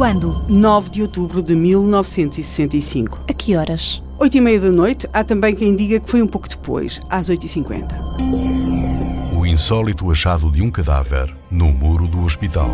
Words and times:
Quando? 0.00 0.42
9 0.48 0.88
de 0.88 1.02
outubro 1.02 1.42
de 1.42 1.54
1965. 1.54 3.20
A 3.28 3.34
que 3.34 3.54
horas? 3.54 4.02
8 4.18 4.34
e 4.34 4.40
meia 4.40 4.58
da 4.58 4.70
noite, 4.70 5.06
há 5.12 5.22
também 5.22 5.54
quem 5.54 5.76
diga 5.76 6.00
que 6.00 6.10
foi 6.10 6.22
um 6.22 6.26
pouco 6.26 6.48
depois, 6.48 6.98
às 7.10 7.28
8h50. 7.28 7.86
O 9.36 9.44
insólito 9.44 10.10
achado 10.10 10.50
de 10.50 10.62
um 10.62 10.70
cadáver 10.70 11.36
no 11.50 11.70
muro 11.70 12.08
do 12.08 12.22
hospital. 12.22 12.70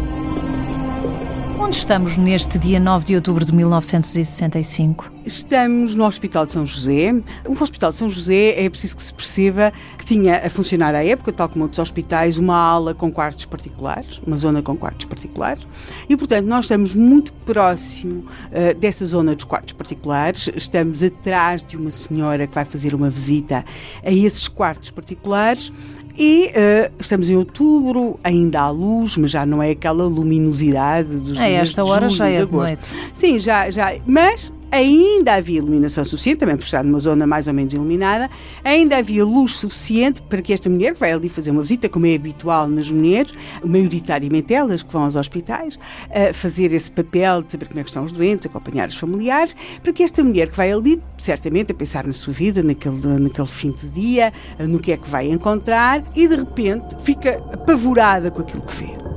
Onde 1.66 1.78
estamos 1.78 2.16
neste 2.16 2.60
dia 2.60 2.78
9 2.78 3.06
de 3.06 3.16
outubro 3.16 3.44
de 3.44 3.52
1965? 3.52 5.10
Estamos 5.24 5.96
no 5.96 6.04
Hospital 6.04 6.46
de 6.46 6.52
São 6.52 6.64
José. 6.64 7.12
O 7.44 7.60
Hospital 7.60 7.90
de 7.90 7.96
São 7.96 8.08
José 8.08 8.64
é 8.64 8.70
preciso 8.70 8.94
que 8.94 9.02
se 9.02 9.12
perceba 9.12 9.72
que 9.98 10.06
tinha 10.06 10.46
a 10.46 10.48
funcionar 10.48 10.94
à 10.94 11.04
época, 11.04 11.32
tal 11.32 11.48
como 11.48 11.64
outros 11.64 11.80
hospitais, 11.80 12.38
uma 12.38 12.56
ala 12.56 12.94
com 12.94 13.10
quartos 13.10 13.46
particulares, 13.46 14.20
uma 14.24 14.36
zona 14.36 14.62
com 14.62 14.76
quartos 14.76 15.06
particulares. 15.06 15.64
E, 16.08 16.16
portanto, 16.16 16.46
nós 16.46 16.66
estamos 16.66 16.94
muito 16.94 17.32
próximo 17.44 18.24
uh, 18.52 18.78
dessa 18.78 19.04
zona 19.04 19.34
dos 19.34 19.44
quartos 19.44 19.72
particulares. 19.72 20.48
Estamos 20.54 21.02
atrás 21.02 21.64
de 21.64 21.76
uma 21.76 21.90
senhora 21.90 22.46
que 22.46 22.54
vai 22.54 22.64
fazer 22.64 22.94
uma 22.94 23.10
visita 23.10 23.64
a 24.04 24.12
esses 24.12 24.46
quartos 24.46 24.92
particulares. 24.92 25.72
E 26.18 26.46
uh, 26.48 26.92
estamos 26.98 27.28
em 27.28 27.36
outubro, 27.36 28.18
ainda 28.24 28.60
há 28.60 28.70
luz, 28.70 29.16
mas 29.16 29.30
já 29.30 29.44
não 29.44 29.62
é 29.62 29.70
aquela 29.72 30.04
luminosidade 30.04 31.14
dos 31.16 31.38
A 31.38 31.46
dias 31.46 31.62
esta 31.70 31.82
de 31.84 31.90
hora 31.90 32.08
julho, 32.08 32.18
já 32.18 32.28
é 32.28 32.36
de 32.36 32.42
agosto. 32.42 32.56
noite. 32.56 32.96
Sim, 33.12 33.38
já, 33.38 33.68
já. 33.70 33.94
Mas 34.06 34.52
ainda 34.70 35.34
havia 35.34 35.58
iluminação 35.58 36.04
suficiente, 36.04 36.38
também 36.38 36.56
por 36.56 36.64
estar 36.64 36.84
numa 36.84 36.98
zona 37.00 37.26
mais 37.26 37.48
ou 37.48 37.54
menos 37.54 37.72
iluminada, 37.72 38.30
ainda 38.64 38.96
havia 38.96 39.24
luz 39.24 39.54
suficiente 39.54 40.22
para 40.22 40.42
que 40.42 40.52
esta 40.52 40.68
mulher, 40.68 40.94
que 40.94 41.00
vai 41.00 41.12
ali 41.12 41.28
fazer 41.28 41.50
uma 41.50 41.62
visita, 41.62 41.88
como 41.88 42.06
é 42.06 42.14
habitual 42.14 42.68
nas 42.68 42.90
mulheres, 42.90 43.32
maioritariamente 43.64 44.52
elas 44.52 44.82
que 44.82 44.92
vão 44.92 45.04
aos 45.04 45.16
hospitais, 45.16 45.78
a 46.10 46.32
fazer 46.32 46.72
esse 46.72 46.90
papel 46.90 47.42
de 47.42 47.52
saber 47.52 47.66
como 47.66 47.80
é 47.80 47.82
que 47.82 47.90
estão 47.90 48.04
os 48.04 48.12
doentes, 48.12 48.46
acompanhar 48.46 48.88
os 48.88 48.96
familiares, 48.96 49.56
para 49.82 49.92
que 49.92 50.02
esta 50.02 50.22
mulher 50.22 50.48
que 50.48 50.56
vai 50.56 50.72
ali, 50.72 51.02
certamente, 51.18 51.72
a 51.72 51.74
pensar 51.74 52.06
na 52.06 52.12
sua 52.12 52.32
vida, 52.32 52.62
naquele, 52.62 53.00
naquele 53.18 53.48
fim 53.48 53.70
de 53.70 53.88
dia, 53.88 54.32
no 54.58 54.78
que 54.78 54.92
é 54.92 54.96
que 54.96 55.08
vai 55.08 55.28
encontrar, 55.28 56.04
e 56.14 56.28
de 56.28 56.36
repente 56.36 56.96
fica 57.02 57.36
apavorada 57.52 58.30
com 58.30 58.42
aquilo 58.42 58.62
que 58.62 58.74
vê. 58.76 59.15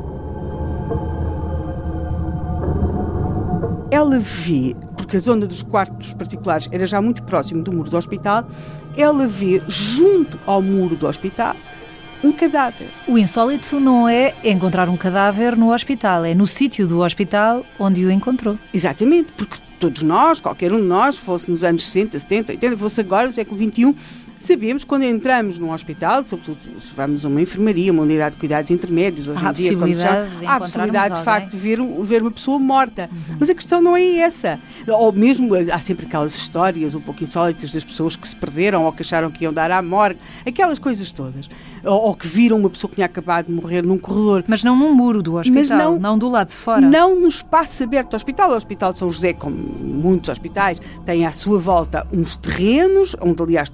Ela 3.92 4.20
vê, 4.20 4.76
porque 4.95 5.18
a 5.18 5.20
zona 5.20 5.45
dos 5.45 5.64
quartos 5.64 6.14
particulares 6.14 6.70
era 6.72 6.86
já 6.86 7.02
muito 7.02 7.23
próximo 7.23 7.64
do 7.64 7.72
muro 7.72 7.90
do 7.90 7.98
hospital, 7.98 8.48
ela 8.95 9.26
vê 9.28 9.62
junto 9.68 10.38
ao 10.45 10.62
muro 10.62 10.95
do 10.95 11.08
hospital 11.08 11.56
um 12.23 12.32
cadáver. 12.32 12.88
O 13.08 13.17
insólito 13.17 13.80
não 13.80 14.08
é 14.08 14.34
encontrar 14.44 14.90
um 14.90 14.98
cadáver 14.98 15.56
no 15.56 15.73
hospital, 15.73 16.26
é 16.26 16.36
no 16.36 16.45
sítio 16.45 16.88
do 16.88 17.02
hospital 17.02 17.66
onde 17.80 18.05
o 18.05 18.11
encontrou. 18.11 18.58
Exatamente, 18.73 19.32
porque 19.38 19.58
todos 19.80 20.02
nós, 20.02 20.39
qualquer 20.39 20.73
um 20.73 20.82
de 20.82 20.88
nós, 20.88 21.17
fosse 21.17 21.50
nos 21.50 21.64
anos 21.64 21.88
60, 21.88 22.20
70, 22.20 22.52
80, 22.54 22.77
fosse 22.77 23.00
agora, 23.00 23.27
no 23.27 23.33
século 23.33 23.58
XXI, 23.58 23.95
sabemos 24.39 24.83
quando 24.83 25.04
entramos 25.04 25.60
num 25.60 25.72
hospital, 25.72 26.23
sobretudo 26.23 26.58
se 26.80 26.94
vamos 26.95 27.26
a 27.26 27.27
uma 27.27 27.42
enfermaria, 27.42 27.92
uma 27.92 28.04
unidade 28.04 28.36
de 28.36 28.39
cuidados 28.39 28.72
intermédios, 28.72 29.27
hoje 29.27 29.45
Há 29.45 29.50
em 29.52 29.54
dia, 29.54 29.77
quando 29.77 29.95
chama, 29.95 30.27
de 30.39 30.45
há 30.45 30.55
a 30.55 30.60
possibilidade 30.60 31.16
de 31.16 31.23
facto 31.23 31.52
de 31.52 31.58
ver, 31.58 31.80
ver 32.04 32.22
uma 32.22 32.32
pessoa 32.32 32.58
morta. 32.58 33.10
Mas 33.39 33.50
a 33.50 33.54
questão 33.54 33.82
não 33.82 33.95
é 33.95 34.17
essa. 34.20 34.60
Ou 34.88 35.11
mesmo 35.11 35.54
há 35.72 35.80
sempre 35.80 36.05
aquelas 36.05 36.33
histórias 36.36 36.95
um 36.95 37.02
pouco 37.02 37.23
insólitas 37.23 37.72
das 37.72 37.83
pessoas 37.83 38.16
que 38.16 38.27
se 38.27 38.36
perderam 38.36 38.86
ou 38.86 38.94
que 38.94 39.02
acharam 39.02 39.30
que 39.30 39.44
iam 39.44 39.54
dar 39.54 39.70
à 39.72 39.82
morgue, 39.82 40.20
aquelas 40.45 40.80
coisas 40.80 41.11
todas. 41.11 41.50
Ou, 41.84 42.08
ou 42.08 42.14
que 42.16 42.28
viram 42.28 42.58
uma 42.58 42.70
pessoa 42.70 42.90
que 42.90 42.95
tinha 42.95 43.06
acabado 43.06 43.45
de 43.48 43.52
morrer 43.52 43.82
num 43.84 43.98
corredor. 43.98 44.44
Mas 44.48 44.64
não 44.64 44.76
num 44.76 44.94
muro 44.94 45.22
do 45.23 45.36
hospital, 45.36 45.78
não- 45.94 46.00
não, 46.00 46.17
do 46.17 46.28
lado 46.30 46.48
de 46.50 46.56
fora. 46.56 46.82
Não 46.82 47.20
no 47.20 47.28
espaço 47.28 47.84
aberto 47.84 48.12
do 48.12 48.16
hospital. 48.16 48.52
O 48.52 48.56
Hospital 48.56 48.92
de 48.94 49.00
São 49.00 49.10
José, 49.10 49.34
como 49.34 49.56
muitos 49.56 50.30
hospitais, 50.30 50.80
tem 51.06 51.26
à 51.26 51.32
sua 51.32 51.58
volta 51.60 52.06
uns 52.12 52.36
terrenos, 52.38 53.16
onde 53.22 53.42
aliás 53.42 53.70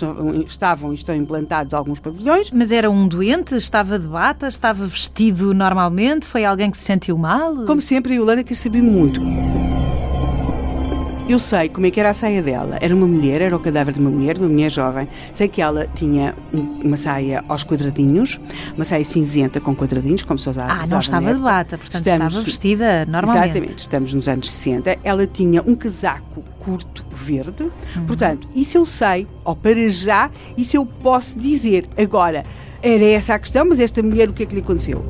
estavam 0.48 0.92
e 0.92 0.96
estão 0.96 1.16
implantados 1.16 1.74
alguns 1.74 2.00
pavilhões. 2.00 2.52
Mas 2.52 2.72
era 2.72 2.90
um 2.90 3.08
doente, 3.08 3.56
estava 3.56 3.98
de 4.00 4.08
bata, 4.08 4.48
estava 4.48 4.86
vestido 4.86 5.54
normalmente, 5.54 6.26
foi 6.28 6.46
alguém 6.46 6.70
que 6.72 6.78
se 6.78 6.84
sentiu 6.84 7.18
mal? 7.18 7.56
Como 7.66 7.82
sempre, 7.82 8.14
a 8.14 8.16
Yolanda 8.18 8.44
quer 8.44 8.56
saber 8.56 8.82
muito. 8.82 9.20
Eu 11.28 11.40
sei 11.40 11.70
como 11.70 11.88
é 11.88 11.92
que 11.92 12.00
era 12.00 12.12
a 12.12 12.14
saia 12.14 12.40
dela. 12.40 12.78
Era 12.80 12.94
uma 12.96 13.08
mulher, 13.08 13.42
era 13.42 13.56
o 13.56 13.60
cadáver 13.60 13.96
de 13.96 14.00
uma 14.00 14.12
mulher, 14.12 14.36
de 14.36 14.42
uma 14.42 14.50
mulher 14.50 14.70
jovem. 14.70 15.08
Sei 15.34 15.48
que 15.48 15.60
ela 15.60 15.88
tinha 15.96 16.36
um- 16.54 16.82
uma 16.86 16.96
saia 16.96 17.44
aos 17.50 17.64
quadradinhos, 17.64 18.40
uma 18.76 18.86
saia 18.86 19.04
cinzenta 19.04 19.60
com 19.60 19.76
quadradinhos, 19.76 20.22
como 20.22 20.38
se 20.38 20.48
usava. 20.48 20.72
Ah, 20.72 20.86
não 20.88 21.00
estava 21.00 21.34
de 21.34 21.40
bata, 21.40 21.80
portanto 21.80 21.96
Estamos- 21.96 22.28
estava 22.28 22.46
vestida 22.46 23.06
normalmente. 23.08 23.46
Exatamente, 23.58 23.80
estamos 23.80 24.14
nos 24.14 24.28
anos 24.30 24.52
60. 24.52 24.98
Ela 25.04 25.26
tinha 25.26 25.64
um 25.64 25.74
casaco 25.74 26.44
curto 26.60 27.04
verde, 27.12 27.64
Uhum. 27.96 28.06
portanto, 28.06 28.48
isso 28.56 28.78
eu 28.78 28.86
sei, 28.86 29.26
ou 29.44 29.56
para 29.56 29.90
já, 29.90 30.30
isso 30.56 30.78
eu 30.78 30.86
posso 30.86 31.40
dizer. 31.40 31.86
Agora, 31.98 32.46
era 32.84 33.04
essa 33.04 33.34
a 33.34 33.40
questão, 33.40 33.66
mas 33.68 33.80
esta 33.80 34.02
mulher, 34.04 34.30
o 34.30 34.34
que 34.34 34.44
é 34.44 34.46
que 34.46 34.54
lhe 34.54 34.62
aconteceu? 34.62 35.04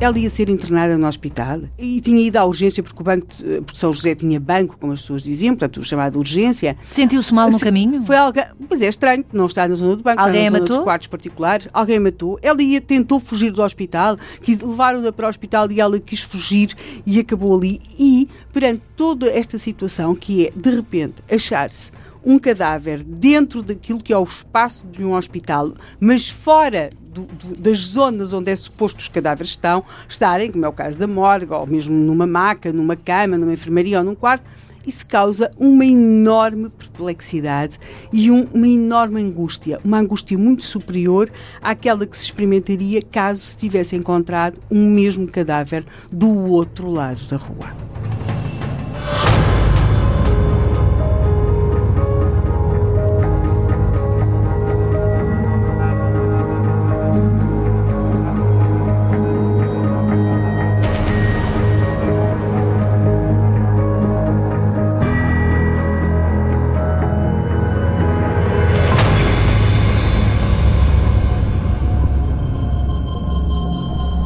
Ela 0.00 0.18
ia 0.18 0.30
ser 0.30 0.48
internada 0.48 0.96
no 0.96 1.06
hospital 1.06 1.60
e 1.78 2.00
tinha 2.00 2.22
ido 2.22 2.38
à 2.38 2.44
urgência 2.46 2.82
porque 2.82 3.02
o 3.02 3.04
banco, 3.04 3.26
de, 3.28 3.60
porque 3.60 3.78
São 3.78 3.92
José 3.92 4.14
tinha 4.14 4.40
banco, 4.40 4.78
como 4.80 4.94
as 4.94 5.02
pessoas 5.02 5.22
diziam, 5.22 5.54
portanto, 5.54 5.76
o 5.76 5.84
chamado 5.84 6.18
urgência. 6.18 6.74
Sentiu-se 6.88 7.34
mal 7.34 7.50
no 7.50 7.56
Assim, 7.56 7.66
caminho? 7.66 8.02
Foi 8.04 8.16
alguém, 8.16 8.44
pois 8.66 8.80
é 8.80 8.88
estranho, 8.88 9.22
não 9.30 9.44
está 9.44 9.68
na 9.68 9.74
zona 9.74 9.96
do 9.96 10.02
banco, 10.02 10.18
Alguém 10.18 10.46
está 10.46 10.52
na 10.56 10.60
matou? 10.60 10.76
dos 10.76 10.84
quartos 10.84 11.06
particulares. 11.06 11.68
Alguém 11.70 12.00
matou. 12.00 12.38
Ela 12.40 12.62
ia, 12.62 12.80
tentou 12.80 13.20
fugir 13.20 13.52
do 13.52 13.62
hospital, 13.62 14.16
levaram-na 14.48 15.12
para 15.12 15.26
o 15.26 15.28
hospital 15.28 15.70
e 15.70 15.82
ela 15.82 16.00
quis 16.00 16.22
fugir 16.22 16.74
e 17.04 17.20
acabou 17.20 17.54
ali. 17.54 17.78
E, 17.98 18.26
perante 18.54 18.80
toda 18.96 19.26
esta 19.28 19.58
situação, 19.58 20.14
que 20.14 20.46
é, 20.46 20.52
de 20.56 20.70
repente, 20.70 21.16
achar-se 21.30 21.92
um 22.24 22.38
cadáver 22.38 23.02
dentro 23.02 23.62
daquilo 23.62 23.98
que 23.98 24.12
é 24.12 24.18
o 24.18 24.22
espaço 24.22 24.86
de 24.86 25.04
um 25.04 25.14
hospital, 25.14 25.72
mas 25.98 26.28
fora 26.28 26.90
do- 27.12 27.26
do- 27.26 27.56
das 27.60 27.78
zonas 27.78 28.32
onde 28.32 28.50
é 28.50 28.56
suposto 28.56 29.00
os 29.00 29.08
cadáveres 29.08 29.50
estão, 29.50 29.84
estarem, 30.08 30.50
como 30.50 30.64
é 30.64 30.68
o 30.68 30.72
caso 30.72 30.98
da 30.98 31.06
morgue, 31.06 31.52
ou 31.52 31.66
mesmo 31.66 31.94
numa 31.94 32.26
maca, 32.26 32.72
numa 32.72 32.96
cama, 32.96 33.36
numa 33.36 33.52
enfermaria 33.52 33.98
ou 33.98 34.04
num 34.04 34.14
quarto, 34.14 34.44
isso 34.86 35.06
causa 35.06 35.50
uma 35.58 35.84
enorme 35.84 36.70
perplexidade 36.70 37.78
e 38.12 38.30
um- 38.30 38.46
uma 38.54 38.66
enorme 38.66 39.20
angústia, 39.20 39.78
uma 39.84 39.98
angústia 39.98 40.38
muito 40.38 40.64
superior 40.64 41.30
àquela 41.60 42.06
que 42.06 42.16
se 42.16 42.24
experimentaria 42.24 43.02
caso 43.02 43.44
se 43.44 43.56
tivesse 43.58 43.94
encontrado 43.94 44.58
um 44.70 44.90
mesmo 44.90 45.26
cadáver 45.26 45.84
do 46.10 46.30
outro 46.50 46.90
lado 46.90 47.20
da 47.28 47.36
rua. 47.36 47.74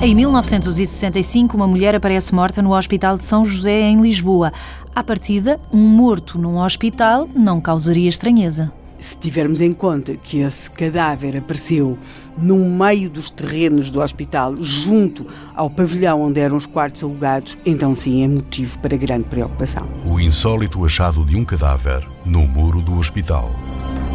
Em 0.05 0.15
1965, 0.15 1.57
uma 1.57 1.67
mulher 1.67 1.95
aparece 1.95 2.35
morta 2.35 2.61
no 2.61 2.77
Hospital 2.77 3.17
de 3.17 3.25
São 3.25 3.43
José, 3.43 3.81
em 3.81 4.03
Lisboa. 4.03 4.53
À 4.95 5.03
partida, 5.03 5.59
um 5.73 5.79
morto 5.79 6.37
num 6.37 6.59
hospital 6.59 7.27
não 7.35 7.59
causaria 7.59 8.07
estranheza. 8.07 8.71
Se 8.99 9.17
tivermos 9.17 9.63
em 9.63 9.73
conta 9.73 10.15
que 10.15 10.41
esse 10.41 10.71
cadáver 10.71 11.39
apareceu 11.39 11.97
no 12.37 12.59
meio 12.69 13.09
dos 13.09 13.31
terrenos 13.31 13.89
do 13.89 14.03
hospital, 14.03 14.55
junto 14.61 15.27
ao 15.57 15.71
pavilhão 15.71 16.21
onde 16.21 16.39
eram 16.39 16.57
os 16.57 16.67
quartos 16.67 17.03
alugados, 17.03 17.57
então 17.65 17.95
sim 17.95 18.23
é 18.23 18.29
motivo 18.29 18.79
para 18.81 18.99
grande 18.99 19.25
preocupação. 19.25 19.89
O 20.05 20.21
insólito 20.21 20.85
achado 20.85 21.25
de 21.25 21.35
um 21.35 21.47
cadáver 21.47 22.07
no 22.27 22.47
muro 22.47 22.83
do 22.83 22.99
hospital. 22.99 23.51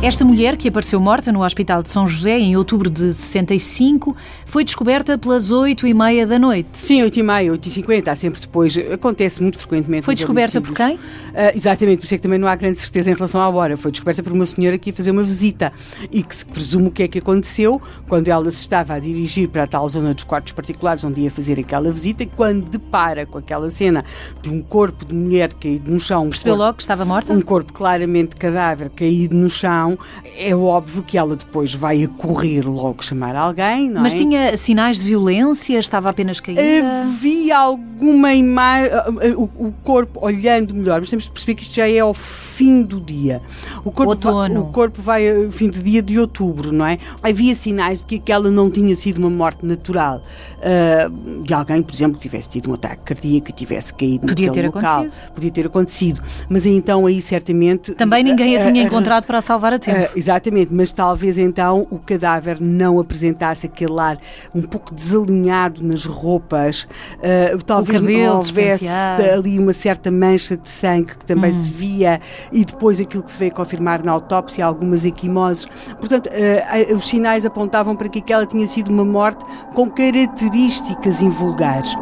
Esta 0.02 0.24
mulher, 0.24 0.56
que 0.56 0.70
apareceu 0.70 0.98
morta 0.98 1.30
no 1.30 1.44
Hospital 1.44 1.84
de 1.84 1.90
São 1.90 2.08
José 2.08 2.40
em 2.40 2.56
outubro 2.56 2.90
de 2.90 3.14
65, 3.14 4.16
foi 4.46 4.64
descoberta 4.64 5.18
pelas 5.18 5.52
8 5.52 5.86
e 5.86 5.94
meia 5.94 6.26
da 6.26 6.40
noite. 6.40 6.70
Sim, 6.72 7.04
8 7.04 7.20
e 7.20 7.24
meia, 7.24 7.52
8 7.52 7.68
e 7.68 7.70
50, 7.70 8.10
há 8.10 8.16
sempre 8.16 8.40
depois, 8.40 8.78
acontece 8.78 9.42
muito 9.42 9.60
frequentemente. 9.60 10.06
Foi 10.06 10.16
descoberta 10.16 10.62
por 10.62 10.74
quem? 10.74 10.96
Uh, 10.96 11.00
exatamente, 11.54 11.98
por 11.98 12.06
isso 12.06 12.14
é 12.14 12.18
que 12.18 12.24
também 12.24 12.40
não 12.40 12.48
há 12.48 12.56
grande 12.56 12.80
certeza 12.80 13.12
em 13.12 13.14
relação 13.14 13.42
à 13.42 13.50
hora. 13.50 13.76
Foi 13.76 13.92
descoberta 13.92 14.24
por 14.24 14.32
uma 14.32 14.46
senhora 14.46 14.78
que 14.78 14.90
ia 14.90 14.94
fazer 14.94 15.12
uma 15.12 15.22
visita 15.22 15.74
e 16.10 16.24
que 16.24 16.34
se 16.34 16.46
presume 16.46 16.88
o 16.88 16.92
que 16.92 17.04
é 17.04 17.08
que 17.10 17.20
aconteceu 17.20 17.82
quando 18.08 18.30
ela 18.30 18.50
se 18.50 18.62
estava 18.62 18.94
a 18.94 19.00
dirigir 19.00 19.50
para 19.50 19.66
a 19.66 19.68
tal 19.68 19.88
zona 19.90 20.14
dos 20.14 20.24
quartos 20.24 20.54
particulares 20.54 21.04
onde 21.04 21.20
ia 21.20 21.30
fazer 21.30 21.60
aquela 21.60 21.92
visita, 21.92 22.26
quando 22.38 22.64
depara 22.70 23.26
com 23.26 23.38
aquela 23.38 23.70
cena 23.70 24.06
de 24.42 24.50
um 24.50 24.62
corpo 24.62 25.04
de 25.04 25.14
mulher 25.14 25.52
caído 25.54 25.92
no 25.92 26.00
chão. 26.00 26.30
Percebeu 26.30 26.54
um 26.54 26.58
corpo, 26.58 26.66
logo 26.68 26.78
que 26.78 26.84
estava 26.84 27.04
morta? 27.04 27.34
Um 27.34 27.42
corpo 27.42 27.74
claramente 27.74 28.38
cadáver 28.38 28.90
caído 28.92 29.36
no 29.36 29.50
chão 29.50 29.89
é 30.38 30.56
óbvio 30.56 31.04
que 31.04 31.18
ela 31.18 31.36
depois 31.36 31.74
vai 31.74 32.04
a 32.04 32.08
correr 32.08 32.62
logo 32.62 33.04
chamar 33.04 33.36
alguém, 33.36 33.90
não 33.90 34.02
Mas 34.02 34.16
é? 34.16 34.18
tinha 34.18 34.58
sinais 34.58 34.98
de 34.98 35.06
violência? 35.06 35.78
Estava 35.78 36.10
apenas 36.10 36.40
caída? 36.40 36.62
Havia 37.04 37.58
alguma 37.58 38.34
imagem, 38.34 38.92
o, 39.36 39.74
corpo 39.84 40.20
olhando 40.24 40.74
melhor, 40.74 41.00
mas 41.00 41.10
temos 41.10 41.26
de 41.26 41.32
perceber 41.32 41.56
que 41.56 41.64
isto 41.64 41.76
já 41.76 41.90
é 41.90 42.00
ao 42.00 42.14
fim 42.14 42.84
do 42.84 43.00
dia. 43.00 43.42
O 43.86 43.92
corpo, 43.92 44.12
Outono. 44.12 44.62
Vai, 44.62 44.64
o 44.64 44.66
corpo 44.66 45.02
vai 45.02 45.46
ao 45.46 45.52
fim 45.52 45.70
do 45.70 45.82
dia 45.82 46.02
de 46.02 46.20
outubro, 46.20 46.72
não 46.72 46.86
é? 46.86 47.00
Havia 47.24 47.56
sinais 47.56 48.00
de 48.00 48.06
que 48.06 48.16
aquela 48.16 48.52
não 48.52 48.70
tinha 48.70 48.96
sido 48.96 49.18
uma 49.18 49.30
morte 49.30 49.66
natural 49.66 50.22
uh, 50.60 51.44
de 51.44 51.54
alguém, 51.54 51.82
por 51.82 51.94
exemplo, 51.94 52.18
que 52.18 52.24
tivesse 52.24 52.50
tido 52.50 52.70
um 52.70 52.74
ataque 52.74 53.04
cardíaco 53.04 53.50
e 53.50 53.54
tivesse 53.54 53.94
caído 53.94 54.28
Podia 54.28 54.52
ter 54.52 54.66
local. 54.66 55.02
Acontecido. 55.02 55.34
Podia 55.34 55.52
ter 55.52 55.66
acontecido. 55.68 56.22
Mas 56.50 56.66
então 56.66 57.06
aí 57.06 57.22
certamente... 57.22 57.94
Também 57.94 58.24
ninguém 58.24 58.58
a 58.58 58.62
tinha 58.62 58.84
encontrado 58.84 59.26
para 59.26 59.42
salvar 59.42 59.74
a 59.74 59.79
tempo. 59.80 60.14
Uh, 60.14 60.18
exatamente, 60.18 60.74
mas 60.74 60.92
talvez 60.92 61.38
então 61.38 61.88
o 61.90 61.98
cadáver 61.98 62.58
não 62.60 63.00
apresentasse 63.00 63.66
aquele 63.66 64.00
ar 64.00 64.18
um 64.54 64.62
pouco 64.62 64.94
desalinhado 64.94 65.84
nas 65.84 66.06
roupas, 66.06 66.84
uh, 66.84 67.64
talvez 67.66 68.02
não 68.02 68.36
houvesse 68.36 68.88
ali 68.88 69.58
uma 69.58 69.74
certa 69.74 70.12
mancha 70.12 70.56
de 70.58 70.70
sangue 70.70 71.18
que 71.18 71.26
também 71.26 71.52
hum. 71.52 71.54
se 71.54 71.70
via 71.70 72.20
e 72.52 72.64
depois 72.66 73.00
aquilo 73.00 73.24
que 73.24 73.32
se 73.32 73.40
veio 73.40 73.54
confirmar 73.54 74.04
na 74.04 74.12
autópsia, 74.12 74.66
algumas 74.66 75.06
equimoses. 75.06 75.68
Portanto, 76.00 76.28
uh, 76.30 76.96
os 76.96 77.08
sinais 77.08 77.46
apontavam 77.46 77.96
para 77.96 78.10
que 78.10 78.20
aquela 78.20 78.46
tinha 78.46 78.68
sido 78.68 78.90
uma 78.90 79.06
morte 79.06 79.44
com 79.74 79.90
características 79.90 81.22
invulgares. 81.22 81.96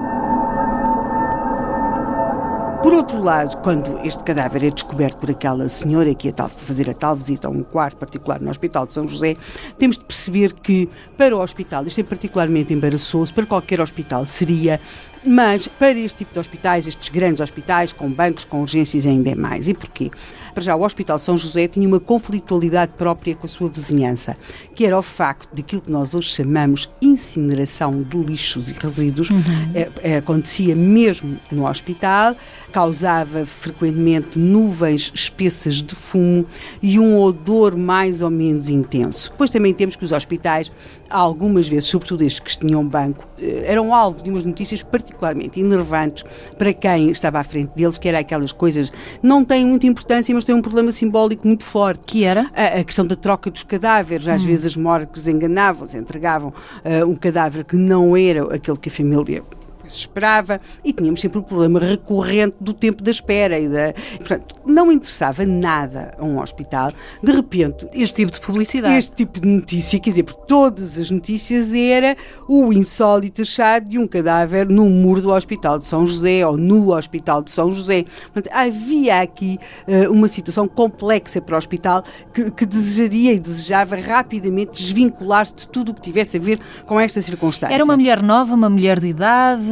Por 2.82 2.94
outro 2.94 3.22
lado, 3.22 3.58
quando 3.58 4.00
este 4.06 4.24
cadáver 4.24 4.64
é 4.64 4.70
descoberto 4.70 5.18
por 5.18 5.32
aquela 5.32 5.68
senhora 5.68 6.14
que 6.14 6.28
ia 6.28 6.34
fazer 6.48 6.90
a 6.90 6.94
tal 6.94 7.16
visita 7.16 7.48
a 7.48 7.52
um 7.52 7.64
quarto 7.64 7.98
particular 7.98 8.40
no 8.40 8.50
Hospital 8.50 8.86
de 8.86 8.94
São 8.94 9.08
José, 9.08 9.36
temos 9.80 9.98
de 9.98 10.04
perceber 10.04 10.54
que 10.54 10.88
para 11.18 11.36
o 11.36 11.42
hospital, 11.42 11.86
isto 11.86 12.00
é 12.00 12.04
particularmente 12.04 12.74
embaraçoso, 12.74 13.34
para 13.34 13.46
qualquer 13.46 13.82
hospital 13.82 14.26
seria 14.26 14.80
mas 15.28 15.68
para 15.68 15.92
este 15.92 16.20
tipo 16.20 16.34
de 16.34 16.40
hospitais, 16.40 16.88
estes 16.88 17.10
grandes 17.10 17.42
hospitais, 17.42 17.92
com 17.92 18.10
bancos, 18.10 18.46
com 18.46 18.62
urgências, 18.62 19.06
ainda 19.06 19.30
é 19.30 19.36
mais. 19.36 19.68
E 19.68 19.74
porquê? 19.74 20.10
Para 20.54 20.64
já, 20.64 20.76
o 20.76 20.84
Hospital 20.84 21.20
São 21.20 21.38
José 21.38 21.68
tinha 21.68 21.88
uma 21.88 22.00
conflitualidade 22.00 22.94
própria 22.98 23.36
com 23.36 23.46
a 23.46 23.50
sua 23.50 23.70
vizinhança, 23.70 24.36
que 24.74 24.86
era 24.86 24.98
o 24.98 25.04
facto 25.04 25.54
de 25.54 25.62
aquilo 25.62 25.82
que 25.82 25.92
nós 25.92 26.16
hoje 26.16 26.30
chamamos 26.30 26.90
incineração 27.02 28.02
de 28.02 28.18
lixos 28.18 28.70
e 28.72 28.74
resíduos, 28.74 29.30
uhum. 29.30 29.42
é, 29.76 29.90
é, 30.02 30.18
acontecia 30.18 30.76
mesmo 30.76 31.38
no 31.52 31.68
hospital, 31.68 32.36
causava 32.72 33.46
frequentemente 33.46 34.40
nuvens 34.40 35.12
espessas 35.14 35.76
de 35.76 35.94
fumo 35.94 36.46
e 36.82 37.00
um 37.00 37.20
odor 37.20 37.76
mais 37.76 38.22
ou 38.22 38.30
menos 38.30 38.70
intenso. 38.70 39.30
Depois 39.32 39.50
também 39.50 39.74
temos 39.74 39.96
que 39.96 40.04
os 40.04 40.12
hospitais, 40.12 40.72
algumas 41.10 41.68
vezes, 41.68 41.90
sobretudo 41.90 42.24
estes 42.24 42.40
que 42.40 42.66
tinham 42.66 42.86
banco, 42.86 43.28
eh, 43.40 43.64
eram 43.66 43.94
alvo 43.94 44.24
de 44.24 44.30
umas 44.30 44.44
notícias 44.44 44.84
particularmente 45.18 45.60
enervantes 45.60 46.24
para 46.58 46.72
quem 46.72 47.10
estava 47.10 47.40
à 47.40 47.44
frente 47.44 47.72
deles, 47.76 47.98
que 47.98 48.08
era 48.08 48.20
aquelas 48.20 48.52
coisas 48.52 48.92
não 49.22 49.44
têm 49.44 49.66
muita 49.66 49.88
importância, 49.88 50.34
mas 50.34 50.46
têm 50.46 50.56
um 50.56 50.62
problema 50.62 50.92
simbólico 50.92 51.46
muito 51.48 51.64
forte. 51.64 52.04
Que 52.06 52.24
era? 52.24 52.50
A, 52.54 52.80
a 52.80 52.84
questão 52.84 53.06
da 53.06 53.16
troca 53.16 53.50
dos 53.50 53.64
cadáveres. 53.64 54.28
Às 54.28 54.42
hum. 54.42 54.46
vezes 54.46 54.66
as 54.68 54.76
morgues 54.78 55.28
enganavam-se, 55.28 55.98
entregavam 55.98 56.50
uh, 56.50 57.10
um 57.10 57.16
cadáver 57.16 57.64
que 57.64 57.76
não 57.76 58.16
era 58.16 58.56
aquele 58.56 58.78
que 58.78 58.90
a 58.90 58.92
família 58.92 59.44
se 59.92 60.00
esperava 60.00 60.60
e 60.84 60.94
tínhamos 60.94 61.22
sempre 61.22 61.40
o 61.40 61.44
problema 61.44 61.80
recorrente 61.80 62.58
do 62.60 62.74
tempo 62.74 63.04
da 63.04 63.12
espera 63.12 63.60
e 63.60 63.68
da, 63.68 63.94
portanto, 64.18 64.56
não 64.66 64.92
interessava 64.92 65.46
nada 65.46 66.14
a 66.18 66.24
um 66.24 66.40
hospital, 66.40 66.92
de 67.22 67.32
repente 67.32 67.88
este 67.94 68.18
tipo 68.18 68.32
de 68.32 68.40
publicidade, 68.40 68.96
este 68.96 69.14
tipo 69.14 69.40
de 69.40 69.48
notícia, 69.48 70.00
quer 70.00 70.10
dizer, 70.10 70.24
porque 70.24 70.42
todas 70.48 70.98
as 70.98 71.10
notícias 71.12 71.74
era 71.74 72.16
o 72.48 72.72
insólito 72.74 73.42
achado 73.42 73.90
de 73.90 73.98
um 73.98 74.08
cadáver 74.08 74.68
no 74.68 74.86
muro 74.86 75.22
do 75.22 75.30
Hospital 75.30 75.78
de 75.78 75.86
São 75.86 76.06
José 76.06 76.46
ou 76.46 76.58
no 76.58 76.96
Hospital 76.96 77.42
de 77.42 77.52
São 77.52 77.72
José. 77.72 78.06
Portanto, 78.34 78.54
havia 78.54 79.22
aqui 79.22 79.58
uh, 79.88 80.12
uma 80.12 80.28
situação 80.28 80.68
complexa 80.68 81.42
para 81.42 81.56
o 81.56 81.58
hospital 81.58 82.04
que, 82.34 82.52
que 82.52 82.66
desejaria 82.66 83.34
e 83.34 83.40
desejava 83.40 83.96
rapidamente 83.96 84.82
desvincular-se 84.82 85.56
de 85.56 85.68
tudo 85.68 85.92
o 85.92 85.94
que 85.94 86.02
tivesse 86.02 86.38
a 86.38 86.40
ver 86.40 86.60
com 86.86 87.00
esta 87.00 87.22
circunstância. 87.22 87.74
Era 87.74 87.84
uma 87.84 87.98
mulher 87.98 88.22
nova, 88.22 88.54
uma 88.54 88.70
mulher 88.70 89.00
de 89.00 89.08
idade 89.08 89.64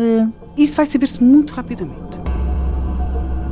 isso 0.58 0.76
vai 0.76 0.86
saber-se 0.86 1.24
muito 1.24 1.54
rapidamente. 1.54 2.16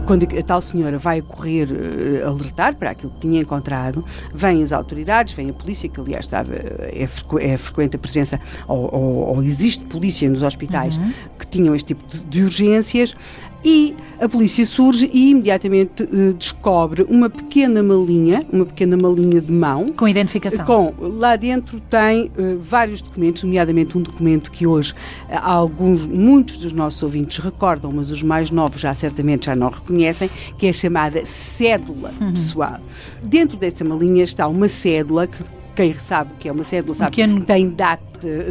Quando 0.05 0.23
a 0.23 0.43
tal 0.43 0.61
senhora 0.61 0.97
vai 0.97 1.21
correr 1.21 1.69
uh, 1.71 2.27
alertar 2.27 2.75
para 2.75 2.89
aquilo 2.89 3.09
que 3.13 3.21
tinha 3.21 3.39
encontrado, 3.39 4.03
vêm 4.33 4.61
as 4.61 4.73
autoridades, 4.73 5.33
vem 5.33 5.49
a 5.49 5.53
polícia, 5.53 5.87
que 5.87 5.97
aliás 5.99 6.25
estava, 6.25 6.53
é, 6.53 7.07
frequ 7.07 7.39
é 7.39 7.57
frequente 7.57 7.95
a 7.95 7.99
presença, 7.99 8.39
ou, 8.67 8.93
ou, 8.93 9.35
ou, 9.35 9.43
existe 9.43 9.85
polícia 9.85 10.29
nos 10.29 10.43
hospitais 10.43 10.97
uhum. 10.97 11.13
que 11.39 11.47
tinham 11.47 11.73
este 11.73 11.95
tipo 11.95 12.03
de, 12.09 12.21
de 12.25 12.43
urgências, 12.43 13.15
e 13.63 13.95
a 14.19 14.27
polícia 14.27 14.65
surge 14.65 15.09
e 15.13 15.31
imediatamente 15.31 16.03
uh, 16.03 16.33
descobre 16.33 17.03
uma 17.03 17.29
pequena 17.29 17.81
malinha, 17.81 18.45
uma 18.51 18.65
pequena 18.65 18.95
malinha 18.95 19.41
de 19.41 19.51
mão. 19.51 19.87
Com 19.87 20.07
identificação. 20.07 20.65
Com, 20.65 20.93
lá 20.99 21.35
dentro 21.35 21.79
tem 21.81 22.25
uh, 22.25 22.59
vários 22.59 23.01
documentos, 23.01 23.43
nomeadamente 23.43 23.97
um 23.97 24.01
documento 24.01 24.51
que 24.51 24.67
hoje 24.67 24.93
uh, 24.93 25.39
alguns, 25.41 26.05
muitos 26.05 26.57
dos 26.57 26.73
nossos 26.73 27.01
ouvintes 27.03 27.37
recordam, 27.37 27.91
mas 27.91 28.11
os 28.11 28.21
mais 28.21 28.49
novos 28.51 28.81
já 28.81 28.93
certamente 28.93 29.47
já 29.47 29.55
não 29.55 29.69
reconhecem, 29.69 30.29
que 30.57 30.67
é 30.67 30.69
a 30.69 30.73
chamada 30.73 31.25
cédula 31.25 32.13
uhum. 32.19 32.31
pessoal. 32.31 32.79
Dentro 33.23 33.57
dessa 33.57 33.83
malinha 33.83 34.23
está 34.23 34.47
uma 34.47 34.67
cédula 34.67 35.27
que 35.27 35.43
quem 35.75 35.93
sabe 35.93 36.33
o 36.33 36.35
que 36.37 36.47
é 36.47 36.51
uma 36.51 36.63
cédula 36.63 36.93
sabe 36.93 37.09
um 37.09 37.11
pequeno, 37.11 37.43
tem, 37.43 37.69
dado, 37.69 38.01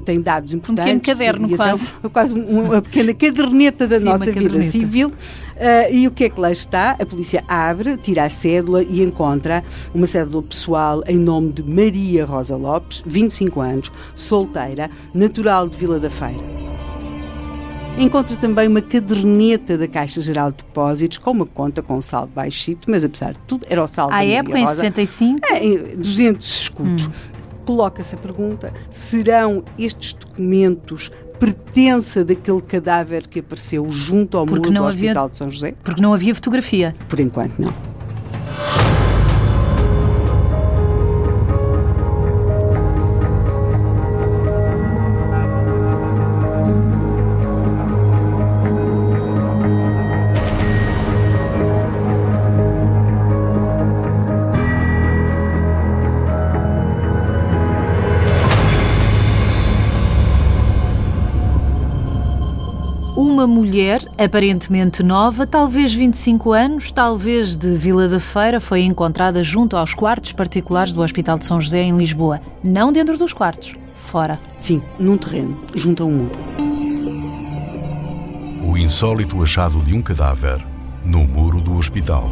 tem 0.05 0.21
dados 0.21 0.53
importantes. 0.53 0.93
Um 0.93 0.99
pequeno 0.99 1.19
caderno, 1.19 1.57
quase. 1.57 1.93
Quase 2.13 2.35
uma 2.35 2.83
pequena 2.83 3.15
caderneta 3.15 3.87
da 3.87 3.99
Sim, 3.99 4.05
nossa 4.05 4.33
vida 4.33 4.63
civil. 4.65 5.09
Uh, 5.09 5.93
e 5.93 6.09
o 6.09 6.11
que 6.11 6.25
é 6.25 6.29
que 6.29 6.41
lá 6.41 6.51
está? 6.51 6.93
A 6.93 7.07
polícia 7.07 7.45
abre, 7.47 7.97
tira 7.97 8.25
a 8.25 8.29
cédula 8.29 8.83
e 8.83 9.03
encontra 9.03 9.65
uma 9.95 10.07
cédula 10.07 10.43
pessoal 10.43 11.03
em 11.07 11.17
nome 11.17 11.53
de 11.53 11.63
Maria 11.63 12.25
Rosa 12.25 12.57
Lopes, 12.57 13.03
25 13.07 13.61
anos, 13.61 13.93
solteira, 14.15 14.91
natural 15.15 15.69
de 15.69 15.77
Vila 15.77 15.99
da 15.99 16.11
Feira. 16.11 16.92
Encontra 17.99 18.37
também 18.37 18.69
uma 18.69 18.81
caderneta 18.81 19.77
da 19.77 19.87
Caixa 19.87 20.21
Geral 20.21 20.51
de 20.51 20.59
Depósitos 20.59 21.19
com 21.19 21.31
uma 21.31 21.47
conta 21.47 21.83
com 21.83 21.97
um 21.97 22.03
saldo 22.03 22.33
baixito, 22.35 22.91
mas 22.91 23.05
apesar 23.05 23.35
de 23.35 23.39
tudo 23.47 23.67
era 23.69 23.83
o 23.83 23.87
saldo 23.87 24.15
À 24.15 24.25
época, 24.25 24.59
em 24.59 24.67
65? 24.67 25.41
É, 25.51 25.97
200 25.97 26.61
escudos. 26.63 27.07
Hum. 27.07 27.11
Coloca-se 27.65 28.15
a 28.15 28.19
pergunta, 28.19 28.73
serão 28.91 29.63
estes 29.79 30.15
documentos 30.15 31.13
pertença 31.39 32.25
daquele 32.25 32.61
cadáver 32.61 33.27
que 33.27 33.41
apareceu 33.41 33.89
junto 33.91 34.39
ao 34.39 34.47
muro 34.47 34.63
do 34.63 34.69
havia, 34.69 34.89
Hospital 34.89 35.29
de 35.29 35.37
São 35.37 35.51
José? 35.51 35.75
Porque 35.83 36.01
não 36.01 36.15
havia 36.15 36.35
fotografia. 36.35 36.95
Por 37.09 37.19
enquanto, 37.21 37.59
não. 37.59 37.92
Mulher, 63.73 64.03
aparentemente 64.19 65.03
nova, 65.03 65.47
talvez 65.47 65.95
25 65.95 66.53
anos, 66.53 66.93
talvez 66.93 67.57
de 67.57 67.75
Vila 67.75 68.07
da 68.07 68.21
Feira, 68.21 68.61
foi 68.61 68.83
encontrada 68.83 69.43
junto 69.43 69.79
aos 69.79 69.95
quartos 69.95 70.31
particulares 70.33 70.93
do 70.93 71.01
Hospital 71.01 71.39
de 71.39 71.47
São 71.47 71.59
José 71.59 71.81
em 71.81 71.97
Lisboa. 71.97 72.39
Não 72.63 72.93
dentro 72.93 73.17
dos 73.17 73.33
quartos, 73.33 73.75
fora. 73.95 74.39
Sim, 74.59 74.83
num 74.99 75.17
terreno, 75.17 75.59
junto 75.75 76.03
a 76.03 76.07
um 76.07 76.11
muro. 76.11 76.39
O 78.63 78.77
insólito 78.77 79.43
achado 79.43 79.81
de 79.81 79.95
um 79.95 80.03
cadáver 80.03 80.63
no 81.03 81.25
muro 81.27 81.59
do 81.59 81.75
hospital. 81.75 82.31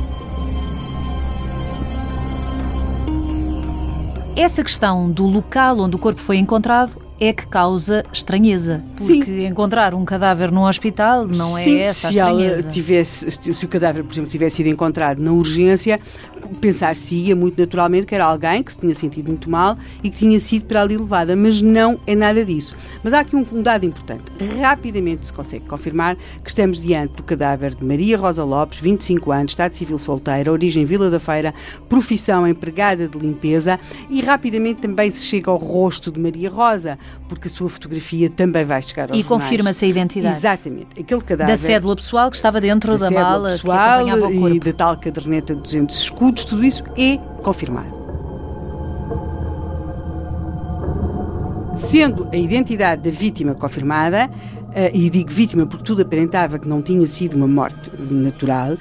Essa 4.36 4.62
questão 4.62 5.10
do 5.10 5.24
local 5.24 5.78
onde 5.78 5.96
o 5.96 5.98
corpo 5.98 6.20
foi 6.20 6.36
encontrado 6.36 6.99
é 7.20 7.32
que 7.34 7.46
causa 7.46 8.02
estranheza. 8.12 8.82
Porque 8.96 9.24
Sim. 9.24 9.46
encontrar 9.46 9.94
um 9.94 10.04
cadáver 10.06 10.50
num 10.50 10.62
hospital 10.62 11.26
não 11.26 11.56
é 11.56 11.62
Sim, 11.62 11.78
essa 11.78 12.08
a 12.08 12.10
estranheza. 12.10 12.62
Tivesse, 12.62 13.30
se 13.30 13.64
o 13.64 13.68
cadáver, 13.68 14.02
por 14.02 14.12
exemplo, 14.12 14.30
tivesse 14.30 14.56
sido 14.56 14.68
encontrado 14.68 15.20
na 15.20 15.30
urgência, 15.30 16.00
pensar-se-ia 16.60 17.36
muito 17.36 17.60
naturalmente 17.60 18.06
que 18.06 18.14
era 18.14 18.24
alguém 18.24 18.62
que 18.62 18.72
se 18.72 18.78
tinha 18.78 18.94
sentido 18.94 19.28
muito 19.28 19.50
mal 19.50 19.76
e 20.02 20.08
que 20.08 20.16
tinha 20.16 20.40
sido 20.40 20.64
para 20.64 20.80
ali 20.80 20.96
levada, 20.96 21.36
mas 21.36 21.60
não 21.60 22.00
é 22.06 22.14
nada 22.14 22.44
disso. 22.44 22.74
Mas 23.02 23.12
há 23.12 23.20
aqui 23.20 23.36
um, 23.36 23.46
um 23.52 23.62
dado 23.62 23.84
importante. 23.84 24.24
Rapidamente 24.58 25.26
se 25.26 25.32
consegue 25.32 25.66
confirmar 25.66 26.16
que 26.42 26.48
estamos 26.48 26.80
diante 26.80 27.14
do 27.14 27.22
cadáver 27.22 27.74
de 27.74 27.84
Maria 27.84 28.16
Rosa 28.16 28.44
Lopes, 28.44 28.78
25 28.78 29.30
anos, 29.30 29.52
Estado 29.52 29.74
Civil 29.74 29.98
solteira, 29.98 30.50
origem 30.50 30.84
Vila 30.86 31.10
da 31.10 31.20
Feira, 31.20 31.54
profissão 31.88 32.46
empregada 32.46 33.06
de 33.06 33.18
limpeza 33.18 33.78
e 34.08 34.22
rapidamente 34.22 34.80
também 34.80 35.10
se 35.10 35.24
chega 35.24 35.50
ao 35.50 35.58
rosto 35.58 36.10
de 36.10 36.18
Maria 36.18 36.48
Rosa, 36.48 36.98
porque 37.28 37.46
a 37.46 37.50
sua 37.50 37.68
fotografia 37.68 38.28
também 38.28 38.64
vai 38.64 38.82
chegar 38.82 39.10
aos 39.10 39.18
E 39.18 39.22
confirma-se 39.22 39.84
a 39.84 39.88
identidade. 39.88 40.34
Exatamente. 40.34 41.00
Aquele 41.00 41.20
cadáver... 41.20 41.56
Da 41.56 41.56
cédula 41.56 41.96
pessoal 41.96 42.30
que 42.30 42.36
estava 42.36 42.60
dentro 42.60 42.98
da, 42.98 43.08
da 43.08 43.10
mala 43.10 43.50
pessoal 43.50 44.04
que 44.04 44.10
acompanhava 44.10 44.26
o 44.26 44.40
corpo. 44.40 44.56
E 44.56 44.60
da 44.60 44.72
tal 44.72 44.96
caderneta 44.96 45.54
de 45.54 45.60
200 45.60 45.96
escudos, 45.96 46.44
tudo 46.44 46.64
isso 46.64 46.82
é 46.96 47.18
confirmado. 47.42 48.00
Sendo 51.74 52.28
a 52.32 52.36
identidade 52.36 53.02
da 53.02 53.16
vítima 53.16 53.54
confirmada, 53.54 54.28
uh, 54.28 54.90
e 54.92 55.08
digo 55.08 55.30
vítima 55.30 55.66
porque 55.66 55.84
tudo 55.84 56.02
aparentava 56.02 56.58
que 56.58 56.66
não 56.66 56.82
tinha 56.82 57.06
sido 57.06 57.36
uma 57.36 57.46
morte 57.46 57.90
natural, 58.10 58.76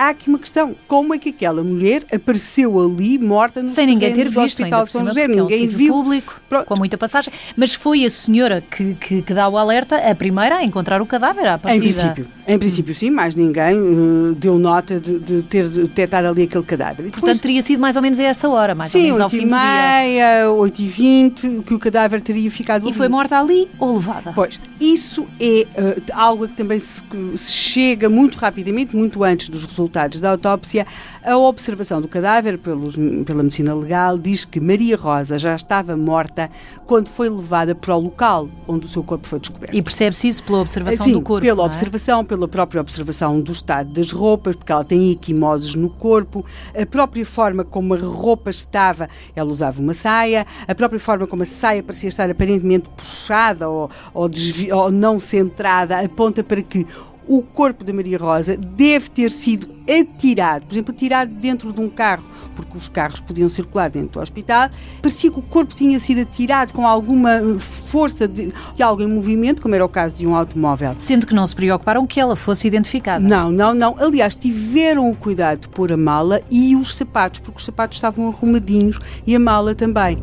há 0.00 0.08
aqui 0.08 0.28
uma 0.28 0.38
questão: 0.38 0.74
como 0.88 1.14
é 1.14 1.18
que 1.18 1.28
aquela 1.28 1.62
mulher 1.62 2.04
apareceu 2.12 2.80
ali 2.80 3.18
morta 3.18 3.62
no 3.62 3.68
Sem 3.68 3.86
ninguém 3.86 4.12
ter 4.14 4.28
visto, 4.28 4.40
Hospital 4.40 4.86
São 4.86 5.04
José? 5.04 5.28
Ninguém 5.28 5.64
é 5.64 5.66
um 5.66 5.68
viu. 5.68 5.92
público, 5.92 6.40
Pronto. 6.48 6.64
com 6.66 6.76
muita 6.76 6.96
passagem. 6.96 7.32
Mas 7.56 7.74
foi 7.74 8.04
a 8.04 8.10
senhora 8.10 8.62
que, 8.62 8.94
que, 8.94 9.22
que, 9.22 9.34
dá 9.34 9.48
o 9.48 9.58
alerta, 9.58 9.96
a 9.96 10.14
primeira 10.14 10.56
a 10.56 10.64
encontrar 10.64 11.02
o 11.02 11.06
cadáver 11.06 11.46
à 11.46 11.58
partida. 11.58 11.84
Em 11.84 11.88
princípio, 11.88 12.26
em 12.48 12.58
princípio 12.58 12.94
sim, 12.94 13.10
mais 13.10 13.34
ninguém 13.34 13.76
uh, 13.76 14.34
deu 14.34 14.58
nota 14.58 14.98
de, 14.98 15.18
de, 15.18 15.42
ter 15.42 15.68
detectado 15.68 16.28
ali 16.28 16.44
aquele 16.44 16.64
cadáver. 16.64 17.04
Depois, 17.04 17.20
Portanto, 17.20 17.42
teria 17.42 17.60
sido 17.60 17.80
mais 17.80 17.96
ou 17.96 18.02
menos 18.02 18.18
a 18.18 18.24
essa 18.24 18.48
hora, 18.48 18.74
mais 18.74 18.90
sim, 18.90 18.98
ou 18.98 19.04
menos 19.04 19.20
ao 19.20 19.28
fim 19.28 19.40
do 19.40 19.48
dia. 19.48 19.58
meia, 19.58 20.50
8 20.50 20.82
e 20.82 20.86
20 20.86 21.62
que 21.66 21.74
o 21.74 21.78
cadáver 21.78 22.22
teria 22.22 22.50
ficado 22.50 22.84
E 22.84 22.88
ali. 22.88 22.96
foi 22.96 23.08
morta 23.08 23.38
ali 23.38 23.68
ou 23.78 23.94
levada? 23.94 24.32
Pois, 24.34 24.58
isso 24.80 25.26
é 25.38 25.66
uh, 25.76 26.02
algo 26.12 26.48
que 26.48 26.54
também 26.54 26.78
se, 26.78 27.02
se 27.36 27.52
chega 27.52 28.08
muito 28.08 28.38
rapidamente, 28.38 28.96
muito 28.96 29.22
antes 29.22 29.48
dos 29.48 29.64
resultados 29.64 29.89
da 29.90 30.30
autópsia, 30.30 30.86
a 31.22 31.36
observação 31.36 32.00
do 32.00 32.08
cadáver 32.08 32.56
pelos, 32.58 32.96
pela 33.26 33.42
medicina 33.42 33.74
legal 33.74 34.16
diz 34.16 34.44
que 34.44 34.58
Maria 34.58 34.96
Rosa 34.96 35.38
já 35.38 35.54
estava 35.54 35.96
morta 35.96 36.50
quando 36.86 37.08
foi 37.08 37.28
levada 37.28 37.74
para 37.74 37.94
o 37.94 38.00
local 38.00 38.48
onde 38.66 38.86
o 38.86 38.88
seu 38.88 39.02
corpo 39.02 39.26
foi 39.26 39.38
descoberto. 39.38 39.74
E 39.74 39.82
percebe-se 39.82 40.28
isso 40.28 40.42
pela 40.42 40.60
observação 40.60 41.06
Sim, 41.06 41.12
do 41.12 41.22
corpo? 41.22 41.42
pela 41.42 41.62
é? 41.62 41.66
observação, 41.66 42.24
pela 42.24 42.48
própria 42.48 42.80
observação 42.80 43.40
do 43.40 43.52
estado 43.52 43.92
das 43.92 44.12
roupas, 44.12 44.56
porque 44.56 44.72
ela 44.72 44.84
tem 44.84 45.12
equimoses 45.12 45.74
no 45.74 45.90
corpo, 45.90 46.44
a 46.74 46.86
própria 46.86 47.26
forma 47.26 47.64
como 47.64 47.94
a 47.94 47.98
roupa 47.98 48.50
estava, 48.50 49.08
ela 49.36 49.50
usava 49.50 49.80
uma 49.80 49.94
saia, 49.94 50.46
a 50.66 50.74
própria 50.74 50.98
forma 50.98 51.26
como 51.26 51.42
a 51.42 51.46
saia 51.46 51.82
parecia 51.82 52.08
estar 52.08 52.30
aparentemente 52.30 52.88
puxada 52.96 53.68
ou, 53.68 53.90
ou, 54.14 54.30
ou 54.72 54.90
não 54.90 55.20
centrada, 55.20 56.00
aponta 56.00 56.42
para 56.42 56.62
que 56.62 56.86
o 57.26 57.42
corpo 57.42 57.84
da 57.84 57.92
Maria 57.92 58.18
Rosa 58.18 58.56
deve 58.56 59.08
ter 59.08 59.30
sido 59.30 59.68
atirado, 59.88 60.66
por 60.66 60.72
exemplo, 60.72 60.94
atirado 60.94 61.32
dentro 61.32 61.72
de 61.72 61.80
um 61.80 61.88
carro, 61.88 62.24
porque 62.54 62.76
os 62.76 62.88
carros 62.88 63.20
podiam 63.20 63.48
circular 63.48 63.90
dentro 63.90 64.10
do 64.10 64.20
hospital. 64.20 64.70
Parecia 65.00 65.30
que 65.30 65.38
o 65.38 65.42
corpo 65.42 65.74
tinha 65.74 65.98
sido 65.98 66.20
atirado 66.20 66.72
com 66.72 66.86
alguma 66.86 67.40
força 67.58 68.28
de, 68.28 68.52
de 68.74 68.82
algo 68.82 69.02
em 69.02 69.06
movimento, 69.06 69.62
como 69.62 69.74
era 69.74 69.84
o 69.84 69.88
caso 69.88 70.14
de 70.14 70.26
um 70.26 70.34
automóvel. 70.34 70.94
Sendo 70.98 71.26
que 71.26 71.34
não 71.34 71.46
se 71.46 71.54
preocuparam 71.54 72.06
que 72.06 72.20
ela 72.20 72.36
fosse 72.36 72.68
identificada. 72.68 73.26
Não, 73.26 73.50
não, 73.50 73.74
não. 73.74 73.96
Aliás, 73.98 74.34
tiveram 74.34 75.10
o 75.10 75.16
cuidado 75.16 75.60
de 75.60 75.68
pôr 75.68 75.92
a 75.92 75.96
mala 75.96 76.40
e 76.50 76.76
os 76.76 76.94
sapatos, 76.94 77.40
porque 77.40 77.58
os 77.58 77.64
sapatos 77.64 77.96
estavam 77.96 78.28
arrumadinhos 78.28 78.98
e 79.26 79.34
a 79.34 79.38
mala 79.38 79.74
também. 79.74 80.18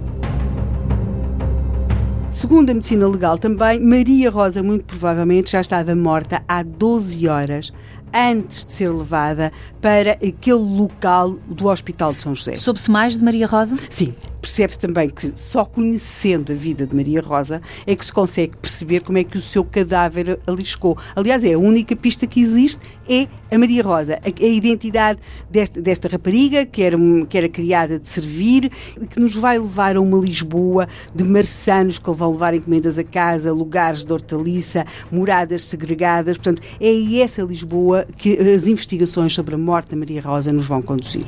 Segundo 2.37 2.69
a 2.69 2.73
medicina 2.75 3.07
legal 3.07 3.35
também, 3.39 3.79
Maria 3.79 4.29
Rosa 4.29 4.61
muito 4.61 4.85
provavelmente 4.85 5.49
já 5.49 5.59
estava 5.59 5.95
morta 5.95 6.43
há 6.47 6.61
12 6.61 7.27
horas 7.27 7.73
antes 8.13 8.63
de 8.63 8.73
ser 8.73 8.91
levada 8.91 9.51
para 9.81 10.11
aquele 10.11 10.53
local 10.53 11.31
do 11.47 11.67
Hospital 11.67 12.13
de 12.13 12.21
São 12.21 12.35
José. 12.35 12.53
Soube-se 12.53 12.91
mais 12.91 13.17
de 13.17 13.23
Maria 13.23 13.47
Rosa? 13.47 13.75
Sim, 13.89 14.13
percebe-se 14.47 14.79
também 14.79 15.09
que 15.09 15.33
só 15.35 15.65
conhecendo 15.65 16.53
a 16.53 16.55
vida 16.55 16.87
de 16.87 16.95
Maria 16.95 17.21
Rosa 17.21 17.61
é 17.85 17.93
que 17.93 18.05
se 18.05 18.13
consegue 18.13 18.55
perceber 18.55 19.01
como 19.01 19.17
é 19.17 19.23
que 19.23 19.37
o 19.37 19.41
seu 19.41 19.63
cadáver 19.63 20.39
ali 20.47 20.65
chegou. 20.65 20.97
Aliás, 21.13 21.43
é 21.43 21.53
a 21.53 21.59
única 21.59 21.93
pista 21.97 22.25
que 22.25 22.39
existe 22.39 22.87
é 23.09 23.27
a 23.53 23.57
Maria 23.57 23.83
Rosa, 23.83 24.19
a, 24.23 24.43
a 24.43 24.47
identidade 24.47 25.19
desta, 25.49 25.81
desta 25.81 26.07
rapariga 26.07 26.65
que 26.65 26.81
era, 26.81 26.97
que 27.27 27.37
era 27.37 27.49
criada 27.49 27.99
de 27.99 28.07
servir, 28.07 28.71
que 29.09 29.19
nos 29.19 29.35
vai 29.35 29.59
levar 29.59 29.97
a 29.97 30.01
uma 30.01 30.17
Lisboa 30.17 30.87
de 31.13 31.25
marçanos 31.25 31.99
que 31.99 32.11
vão 32.11 32.31
levar 32.31 32.53
encomendas 32.53 32.97
a 32.97 33.03
casa, 33.03 33.51
lugares 33.51 34.05
de 34.05 34.13
hortaliça, 34.13 34.85
moradas 35.11 35.65
segregadas. 35.65 36.37
Portanto, 36.37 36.61
é 36.79 37.21
essa 37.21 37.41
Lisboa 37.41 38.05
que 38.17 38.37
as 38.39 38.67
investigações 38.67 39.33
sobre 39.33 39.55
a 39.55 39.57
morte 39.57 39.91
da 39.91 39.97
Maria 39.97 40.21
Rosa 40.21 40.53
nos 40.53 40.67
vão 40.67 40.81
conduzir. 40.81 41.25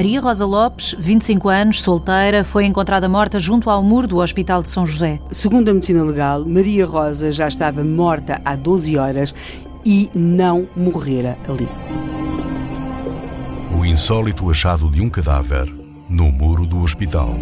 Maria 0.00 0.18
Rosa 0.18 0.46
Lopes, 0.46 0.96
25 0.98 1.50
anos, 1.50 1.82
solteira, 1.82 2.42
foi 2.42 2.64
encontrada 2.64 3.06
morta 3.06 3.38
junto 3.38 3.68
ao 3.68 3.82
muro 3.82 4.06
do 4.06 4.16
Hospital 4.16 4.62
de 4.62 4.70
São 4.70 4.86
José. 4.86 5.20
Segundo 5.30 5.68
a 5.68 5.74
medicina 5.74 6.02
legal, 6.02 6.42
Maria 6.42 6.86
Rosa 6.86 7.30
já 7.30 7.46
estava 7.46 7.84
morta 7.84 8.40
há 8.42 8.56
12 8.56 8.96
horas 8.96 9.34
e 9.84 10.08
não 10.14 10.66
morrera 10.74 11.36
ali. 11.46 11.68
O 13.78 13.84
insólito 13.84 14.50
achado 14.50 14.88
de 14.88 15.02
um 15.02 15.10
cadáver 15.10 15.70
no 16.08 16.32
muro 16.32 16.66
do 16.66 16.80
hospital. 16.80 17.34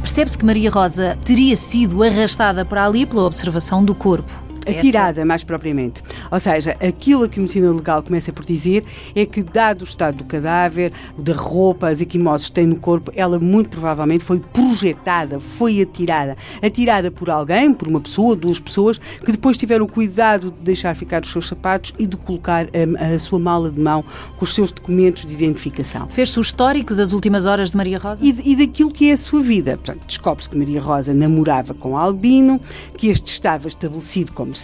Percebe-se 0.00 0.38
que 0.38 0.46
Maria 0.46 0.70
Rosa 0.70 1.18
teria 1.24 1.56
sido 1.56 2.00
arrastada 2.04 2.64
para 2.64 2.86
ali 2.86 3.04
pela 3.04 3.24
observação 3.24 3.84
do 3.84 3.92
corpo. 3.92 4.40
Atirada, 4.70 5.24
mais 5.24 5.44
propriamente. 5.44 6.02
Ou 6.30 6.40
seja, 6.40 6.76
aquilo 6.80 7.28
que 7.28 7.38
a 7.38 7.42
medicina 7.42 7.70
legal 7.70 8.02
começa 8.02 8.32
por 8.32 8.44
dizer 8.44 8.84
é 9.14 9.24
que, 9.24 9.42
dado 9.42 9.82
o 9.82 9.84
estado 9.84 10.18
do 10.18 10.24
cadáver, 10.24 10.92
da 11.16 11.32
roupa, 11.32 11.88
as 11.88 12.00
equimoses 12.00 12.48
que 12.48 12.54
tem 12.54 12.66
no 12.66 12.76
corpo, 12.76 13.12
ela 13.14 13.38
muito 13.38 13.70
provavelmente 13.70 14.24
foi 14.24 14.40
projetada, 14.40 15.40
foi 15.40 15.80
atirada. 15.80 16.36
Atirada 16.62 17.10
por 17.10 17.30
alguém, 17.30 17.72
por 17.72 17.88
uma 17.88 18.00
pessoa, 18.00 18.36
duas 18.36 18.60
pessoas, 18.60 18.98
que 18.98 19.32
depois 19.32 19.56
tiveram 19.56 19.84
o 19.84 19.88
cuidado 19.88 20.50
de 20.50 20.58
deixar 20.64 20.94
ficar 20.94 21.22
os 21.22 21.30
seus 21.30 21.48
sapatos 21.48 21.94
e 21.98 22.06
de 22.06 22.16
colocar 22.16 22.66
a, 22.66 23.14
a 23.14 23.18
sua 23.18 23.38
mala 23.38 23.70
de 23.70 23.80
mão 23.80 24.04
com 24.36 24.44
os 24.44 24.54
seus 24.54 24.72
documentos 24.72 25.24
de 25.24 25.32
identificação. 25.32 26.08
Fez-se 26.08 26.38
o 26.38 26.42
histórico 26.42 26.94
das 26.94 27.12
últimas 27.12 27.46
horas 27.46 27.70
de 27.70 27.76
Maria 27.76 27.98
Rosa? 27.98 28.24
E, 28.24 28.52
e 28.52 28.56
daquilo 28.56 28.90
que 28.90 29.10
é 29.10 29.12
a 29.12 29.16
sua 29.16 29.40
vida. 29.40 29.78
Descobre-se 30.06 30.50
que 30.50 30.56
Maria 30.56 30.80
Rosa 30.80 31.14
namorava 31.14 31.74
com 31.74 31.96
Albino, 31.96 32.60
que 32.96 33.08
este 33.08 33.32
estava 33.32 33.68
estabelecido 33.68 34.32
como 34.32 34.54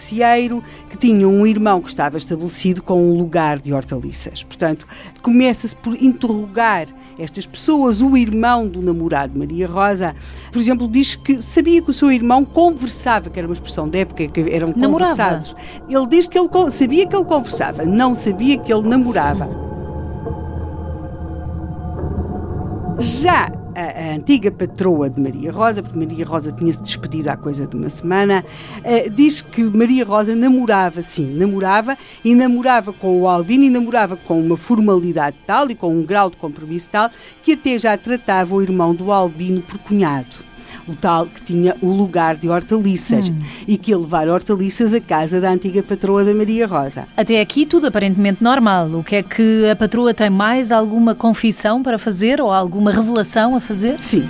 que 0.89 0.97
tinha 0.97 1.29
um 1.29 1.47
irmão 1.47 1.81
que 1.81 1.89
estava 1.89 2.17
estabelecido 2.17 2.83
com 2.83 3.11
um 3.11 3.17
lugar 3.17 3.59
de 3.59 3.73
hortaliças. 3.73 4.43
Portanto, 4.43 4.87
começa-se 5.23 5.75
por 5.77 5.95
interrogar 6.03 6.89
estas 7.19 7.47
pessoas. 7.47 8.01
O 8.01 8.17
irmão 8.17 8.67
do 8.67 8.83
namorado 8.83 9.39
Maria 9.39 9.67
Rosa, 9.67 10.15
por 10.53 10.59
exemplo, 10.59 10.89
diz 10.89 11.15
que 11.15 11.43
sabia 11.43 11.81
que 11.81 11.91
o 11.91 11.93
seu 11.93 12.11
irmão 12.11 12.45
conversava, 12.45 13.31
que 13.31 13.39
era 13.39 13.47
uma 13.49 13.55
expressão 13.55 13.89
da 13.89 14.01
época, 14.01 14.27
que 14.27 14.41
eram 14.41 14.73
namorava. 14.77 15.15
conversados. 15.15 15.57
Ele 15.89 16.07
diz 16.07 16.27
que 16.27 16.39
ele 16.39 16.49
sabia 16.71 17.07
que 17.07 17.15
ele 17.17 17.25
conversava, 17.25 17.85
não 17.85 18.15
sabia 18.15 18.59
que 18.59 18.73
ele 18.73 18.89
namorava. 18.89 19.49
Já 22.99 23.51
a, 23.75 24.11
a, 24.11 24.15
antiga 24.15 24.51
patroa 24.51 25.11
de 25.11 25.21
Maria 25.21 25.53
Rosa, 25.53 25.83
porque 25.83 25.99
Maria 25.99 26.25
Rosa 26.25 26.53
tinha-se 26.53 26.83
despedido 26.83 27.31
há 27.31 27.37
coisa 27.37 27.67
de 27.67 27.77
uma 27.77 27.89
semana, 27.89 28.45
uh, 28.79 29.11
diz 29.11 29.41
que 29.41 29.63
Maria 29.65 30.05
Rosa 30.05 30.35
namorava, 30.35 31.03
sim, 31.03 31.27
namorava, 31.35 31.97
e 32.25 32.35
namorava 32.35 32.93
com 32.93 33.23
o 33.23 33.29
Albino, 33.29 33.65
e 33.65 33.71
namorava 33.71 34.17
com 34.17 34.41
uma 34.41 34.57
formalidade 34.57 35.37
tal 35.47 35.71
e 35.71 35.75
com 35.75 35.95
um 35.95 36.03
grau 36.03 36.31
de 36.31 36.37
compromisso 36.37 36.89
tal, 36.91 37.11
que 37.43 37.53
até 37.53 37.79
já 37.79 37.97
tratava 37.97 38.55
o 38.55 38.63
irmão 38.63 38.95
do 38.95 39.13
Albino 39.13 39.61
por 39.63 39.79
cunhado. 39.79 40.54
O 40.89 40.95
tal 40.95 41.27
que 41.27 41.43
tinha 41.43 41.75
o 41.81 41.89
lugar 41.93 42.37
de 42.37 42.49
hortaliças 42.49 43.29
Hum. 43.29 43.39
e 43.67 43.77
que 43.77 43.91
ia 43.91 43.99
levar 43.99 44.29
hortaliças 44.29 44.93
à 44.95 45.01
casa 45.01 45.41
da 45.41 45.51
antiga 45.51 45.83
patroa 45.83 46.25
da 46.25 46.35
Maria 46.35 46.67
Rosa. 46.67 47.07
Até 47.17 47.41
aqui 47.41 47.65
tudo 47.67 47.87
aparentemente 47.87 48.43
normal. 48.43 48.89
O 48.89 49.03
que 49.05 49.17
é 49.17 49.23
que 49.23 49.69
a 49.71 49.77
patroa 49.77 50.13
tem 50.15 50.31
mais 50.31 50.71
alguma 50.73 51.15
confissão 51.15 51.83
para 51.83 51.99
fazer 51.99 52.41
ou 52.41 52.53
alguma 52.53 52.93
revelação 52.93 53.55
a 53.57 53.61
fazer? 53.61 53.97
Sim. 54.01 54.25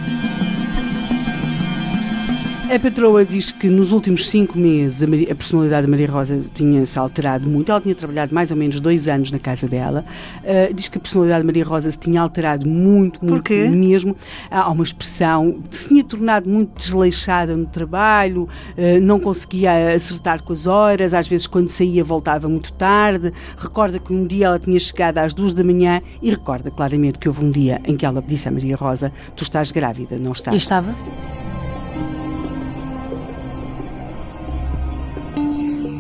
A 2.74 2.78
patroa 2.80 3.24
diz 3.24 3.52
que 3.52 3.68
nos 3.68 3.92
últimos 3.92 4.28
cinco 4.28 4.58
meses 4.58 5.00
a, 5.00 5.06
Maria- 5.06 5.30
a 5.30 5.34
personalidade 5.36 5.86
da 5.86 5.90
Maria 5.90 6.10
Rosa 6.10 6.42
tinha-se 6.56 6.98
alterado 6.98 7.48
muito. 7.48 7.70
Ela 7.70 7.80
tinha 7.80 7.94
trabalhado 7.94 8.34
mais 8.34 8.50
ou 8.50 8.56
menos 8.56 8.80
dois 8.80 9.06
anos 9.06 9.30
na 9.30 9.38
casa 9.38 9.68
dela. 9.68 10.04
Ah, 10.44 10.72
diz 10.74 10.88
que 10.88 10.98
a 10.98 11.00
personalidade 11.00 11.42
de 11.42 11.46
Maria 11.46 11.64
Rosa 11.64 11.88
se 11.88 11.98
tinha 11.98 12.20
alterado 12.20 12.66
muito, 12.68 13.20
muito 13.24 13.36
Porquê? 13.36 13.68
mesmo. 13.68 14.16
Há 14.50 14.68
uma 14.72 14.82
expressão, 14.82 15.60
se 15.70 15.86
tinha 15.86 16.02
tornado 16.02 16.50
muito 16.50 16.76
desleixada 16.76 17.56
no 17.56 17.64
trabalho, 17.64 18.48
ah, 18.76 18.98
não 19.00 19.20
conseguia 19.20 19.94
acertar 19.94 20.42
com 20.42 20.52
as 20.52 20.66
horas, 20.66 21.14
às 21.14 21.28
vezes 21.28 21.46
quando 21.46 21.68
saía 21.68 22.02
voltava 22.02 22.48
muito 22.48 22.72
tarde. 22.72 23.32
Recorda 23.56 24.00
que 24.00 24.12
um 24.12 24.26
dia 24.26 24.46
ela 24.46 24.58
tinha 24.58 24.80
chegado 24.80 25.18
às 25.18 25.32
duas 25.32 25.54
da 25.54 25.62
manhã 25.62 26.02
e 26.20 26.28
recorda 26.28 26.72
claramente 26.72 27.20
que 27.20 27.28
houve 27.28 27.44
um 27.44 27.52
dia 27.52 27.80
em 27.86 27.96
que 27.96 28.04
ela 28.04 28.20
disse 28.20 28.48
à 28.48 28.50
Maria 28.50 28.74
Rosa: 28.74 29.12
Tu 29.36 29.44
estás 29.44 29.70
grávida, 29.70 30.18
não 30.18 30.32
estás? 30.32 30.56
E 30.56 30.58
estava? 30.58 30.92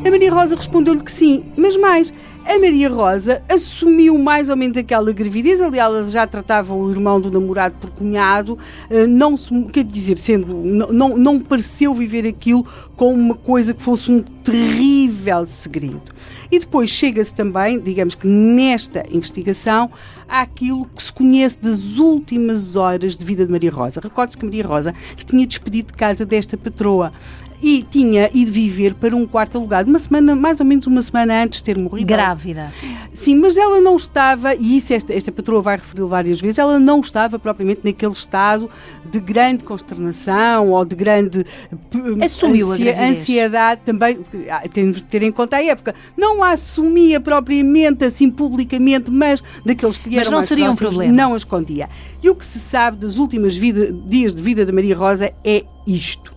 A 0.04 0.10
Maria 0.10 0.30
Rosa 0.30 0.54
respondeu-lhe 0.54 1.02
que 1.02 1.10
sim, 1.10 1.46
mas 1.56 1.78
mais, 1.78 2.12
a 2.44 2.58
Maria 2.58 2.90
Rosa 2.90 3.42
assumiu 3.48 4.18
mais 4.18 4.50
ou 4.50 4.56
menos 4.56 4.76
aquela 4.76 5.10
gravidez, 5.12 5.62
aliás, 5.62 5.90
ela 5.90 6.04
já 6.10 6.26
tratava 6.26 6.74
o 6.74 6.90
irmão 6.90 7.18
do 7.18 7.30
namorado 7.30 7.76
por 7.80 7.88
cunhado, 7.88 8.58
eh, 8.90 9.06
não 9.06 9.34
se, 9.34 9.48
quer 9.72 9.82
dizer, 9.82 10.18
sendo, 10.18 10.54
não, 10.92 11.16
não, 11.16 11.40
pareceu 11.40 11.94
viver 11.94 12.26
aquilo 12.26 12.66
como 12.96 13.14
uma 13.14 13.34
coisa 13.34 13.72
que 13.72 13.82
fosse 13.82 14.10
um 14.10 14.20
terrível 14.20 15.46
segredo. 15.46 16.12
E 16.52 16.58
depois 16.58 16.90
chega-se 16.90 17.34
também, 17.34 17.80
digamos 17.80 18.14
que 18.14 18.28
nesta 18.28 19.06
investigação, 19.10 19.90
àquilo 20.28 20.86
que 20.94 21.02
se 21.02 21.12
conhece 21.12 21.58
das 21.58 21.98
últimas 21.98 22.76
horas 22.76 23.16
de 23.16 23.24
vida 23.24 23.44
de 23.44 23.50
Maria 23.50 23.70
Rosa. 23.70 24.00
Recorde-se 24.00 24.36
que 24.36 24.44
Maria 24.44 24.66
Rosa 24.66 24.94
se 25.16 25.24
tinha 25.24 25.46
despedido 25.46 25.92
de 25.92 25.98
casa 25.98 26.24
desta 26.24 26.56
patroa 26.56 27.12
e 27.66 27.82
tinha 27.82 28.28
ido 28.34 28.52
viver 28.52 28.92
para 28.92 29.16
um 29.16 29.24
quarto 29.24 29.56
alugado, 29.56 29.88
uma 29.88 29.98
semana, 29.98 30.36
mais 30.36 30.60
ou 30.60 30.66
menos 30.66 30.86
uma 30.86 31.00
semana 31.00 31.42
antes 31.42 31.60
de 31.60 31.64
ter 31.64 31.78
morrido. 31.78 32.06
Grávida. 32.06 32.70
Sim, 33.14 33.36
mas 33.36 33.56
ela 33.56 33.80
não 33.80 33.96
estava, 33.96 34.54
e 34.54 34.76
isso 34.76 34.92
esta, 34.92 35.14
esta 35.14 35.32
patroa 35.32 35.62
vai 35.62 35.76
referir 35.76 36.04
várias 36.06 36.38
vezes, 36.42 36.58
ela 36.58 36.78
não 36.78 37.00
estava 37.00 37.38
propriamente 37.38 37.80
naquele 37.82 38.12
estado 38.12 38.68
de 39.10 39.18
grande 39.18 39.64
consternação 39.64 40.70
ou 40.72 40.84
de 40.84 40.94
grande 40.94 41.42
p- 41.90 42.22
Assumiu 42.22 42.70
a 42.70 42.76
gravidez. 42.76 43.18
ansiedade 43.18 43.80
também, 43.82 44.18
temos 44.70 44.98
de 44.98 45.04
ter 45.04 45.22
em 45.22 45.32
conta 45.32 45.56
a 45.56 45.64
época, 45.64 45.94
não 46.18 46.42
a 46.42 46.50
assumia 46.52 47.18
propriamente 47.18 48.04
assim 48.04 48.30
publicamente, 48.30 49.10
mas 49.10 49.42
daqueles 49.64 49.96
que 49.96 50.10
Mas 50.10 50.26
eram 50.26 50.32
não 50.32 50.42
seria 50.42 50.64
um 50.64 50.66
próximos, 50.76 50.90
problema. 50.96 51.12
não 51.14 51.32
a 51.32 51.36
escondia. 51.38 51.88
E 52.22 52.28
o 52.28 52.34
que 52.34 52.44
se 52.44 52.58
sabe 52.60 52.98
dos 52.98 53.16
últimos 53.16 53.56
vida- 53.56 53.90
dias 54.06 54.34
de 54.34 54.42
vida 54.42 54.66
da 54.66 54.72
Maria 54.72 54.94
Rosa 54.94 55.32
é 55.42 55.64
isto. 55.86 56.33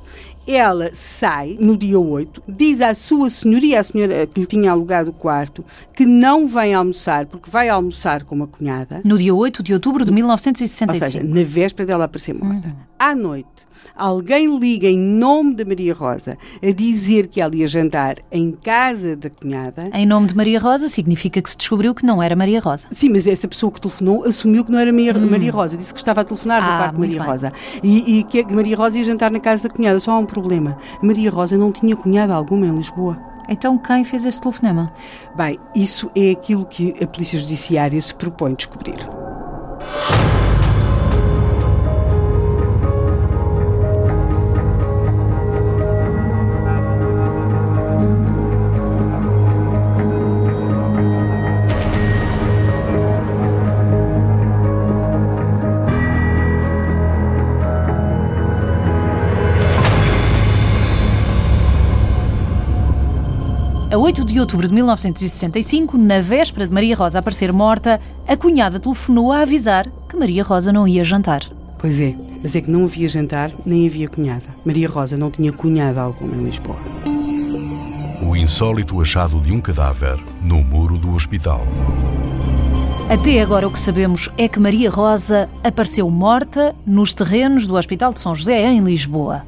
Ela 0.47 0.91
sai 0.93 1.57
no 1.59 1.75
dia 1.75 1.99
8, 1.99 2.41
diz 2.47 2.79
à 2.81 2.93
sua 2.95 3.29
senhoria, 3.29 3.81
a 3.81 3.83
senhora 3.83 4.25
que 4.25 4.39
lhe 4.39 4.47
tinha 4.47 4.71
alugado 4.71 5.09
o 5.09 5.13
quarto, 5.13 5.63
que 5.93 6.05
não 6.05 6.47
vem 6.47 6.73
almoçar, 6.73 7.25
porque 7.25 7.49
vai 7.49 7.67
almoçar 7.67 8.23
com 8.23 8.33
uma 8.33 8.47
cunhada, 8.47 9.01
No 9.03 9.17
dia 9.17 9.35
8 9.35 9.61
de 9.61 9.73
outubro 9.73 10.05
de 10.05 10.11
ou 10.11 10.15
1965. 10.15 11.05
seja, 11.05 11.23
na 11.23 11.43
véspera 11.43 11.85
dela 11.85 12.05
aparecer 12.05 12.33
morta. 12.33 12.67
Uhum. 12.69 12.73
À 12.99 13.13
noite, 13.13 13.47
alguém 13.95 14.57
liga 14.57 14.87
em 14.87 14.97
nome 14.97 15.53
da 15.53 15.63
Maria 15.63 15.93
Rosa 15.93 16.35
a 16.63 16.71
dizer 16.71 17.27
que 17.27 17.39
ela 17.39 17.55
ia 17.55 17.67
jantar 17.67 18.15
em 18.31 18.51
casa 18.51 19.15
da 19.15 19.29
cunhada. 19.29 19.83
Em 19.93 20.03
nome 20.03 20.25
de 20.25 20.35
Maria 20.35 20.59
Rosa 20.59 20.89
significa 20.89 21.39
que 21.39 21.49
se 21.49 21.55
descobriu 21.57 21.93
que 21.93 22.03
não 22.03 22.21
era 22.23 22.35
Maria 22.35 22.59
Rosa. 22.59 22.87
Sim, 22.89 23.09
mas 23.09 23.27
essa 23.27 23.47
pessoa 23.47 23.71
que 23.71 23.79
telefonou 23.79 24.23
assumiu 24.25 24.65
que 24.65 24.71
não 24.71 24.79
era 24.79 24.91
Maria, 24.91 25.13
Maria 25.13 25.51
Rosa, 25.51 25.77
disse 25.77 25.93
que 25.93 25.99
estava 25.99 26.21
a 26.21 26.23
telefonar 26.23 26.61
da 26.61 26.67
Hum. 26.67 26.69
Ah, 26.69 26.79
parte 26.79 26.93
de 26.95 26.99
Maria 26.99 27.19
bem. 27.19 27.27
Rosa 27.29 27.53
e, 27.83 28.19
e 28.19 28.23
que 28.23 28.43
Maria 28.53 28.75
Rosa 28.75 28.97
ia 28.97 29.03
jantar 29.03 29.29
na 29.29 29.39
casa 29.39 29.67
da 29.67 29.73
cunhada. 29.73 29.99
Só 29.99 30.11
há 30.11 30.17
um 30.17 30.25
problema: 30.25 30.77
Maria 31.01 31.29
Rosa 31.29 31.55
não 31.55 31.71
tinha 31.71 31.95
cunhada 31.95 32.33
alguma 32.33 32.65
em 32.65 32.71
Lisboa. 32.71 33.17
Então 33.47 33.77
quem 33.77 34.03
fez 34.03 34.25
esse 34.25 34.41
telefonema? 34.41 34.91
Bem, 35.35 35.59
isso 35.75 36.09
é 36.15 36.31
aquilo 36.31 36.65
que 36.65 36.95
a 37.01 37.05
Polícia 37.07 37.37
Judiciária 37.37 38.01
se 38.01 38.13
propõe 38.13 38.55
descobrir. 38.55 38.97
A 63.89 63.97
8 63.97 64.25
de 64.25 64.37
outubro 64.37 64.67
de 64.67 64.73
1965, 64.73 65.97
na 65.97 66.19
véspera 66.19 66.67
de 66.67 66.73
Maria 66.73 66.93
Rosa 66.93 67.19
aparecer 67.19 67.53
morta, 67.53 68.01
a 68.27 68.35
cunhada 68.35 68.81
telefonou 68.81 69.31
a 69.31 69.39
avisar 69.39 69.87
que 70.09 70.17
Maria 70.17 70.43
Rosa 70.43 70.73
não 70.73 70.85
ia 70.85 71.05
jantar. 71.05 71.43
Pois 71.77 72.01
é, 72.01 72.13
mas 72.41 72.53
é 72.57 72.59
que 72.59 72.69
não 72.69 72.83
havia 72.83 73.07
jantar 73.07 73.49
nem 73.65 73.87
havia 73.87 74.09
cunhada. 74.09 74.43
Maria 74.65 74.89
Rosa 74.89 75.15
não 75.15 75.31
tinha 75.31 75.53
cunhada 75.53 76.01
alguma 76.01 76.35
em 76.35 76.39
Lisboa. 76.39 76.75
O 78.21 78.35
insólito 78.35 79.01
achado 79.01 79.39
de 79.39 79.53
um 79.53 79.61
cadáver 79.61 80.19
no 80.41 80.61
muro 80.61 80.97
do 80.97 81.13
hospital. 81.13 81.65
Até 83.09 83.41
agora 83.41 83.69
o 83.69 83.71
que 83.71 83.79
sabemos 83.79 84.29
é 84.37 84.49
que 84.49 84.59
Maria 84.59 84.89
Rosa 84.89 85.49
apareceu 85.63 86.09
morta 86.09 86.75
nos 86.85 87.13
terrenos 87.13 87.65
do 87.65 87.75
Hospital 87.75 88.11
de 88.11 88.19
São 88.19 88.35
José, 88.35 88.65
em 88.65 88.81
Lisboa. 88.81 89.43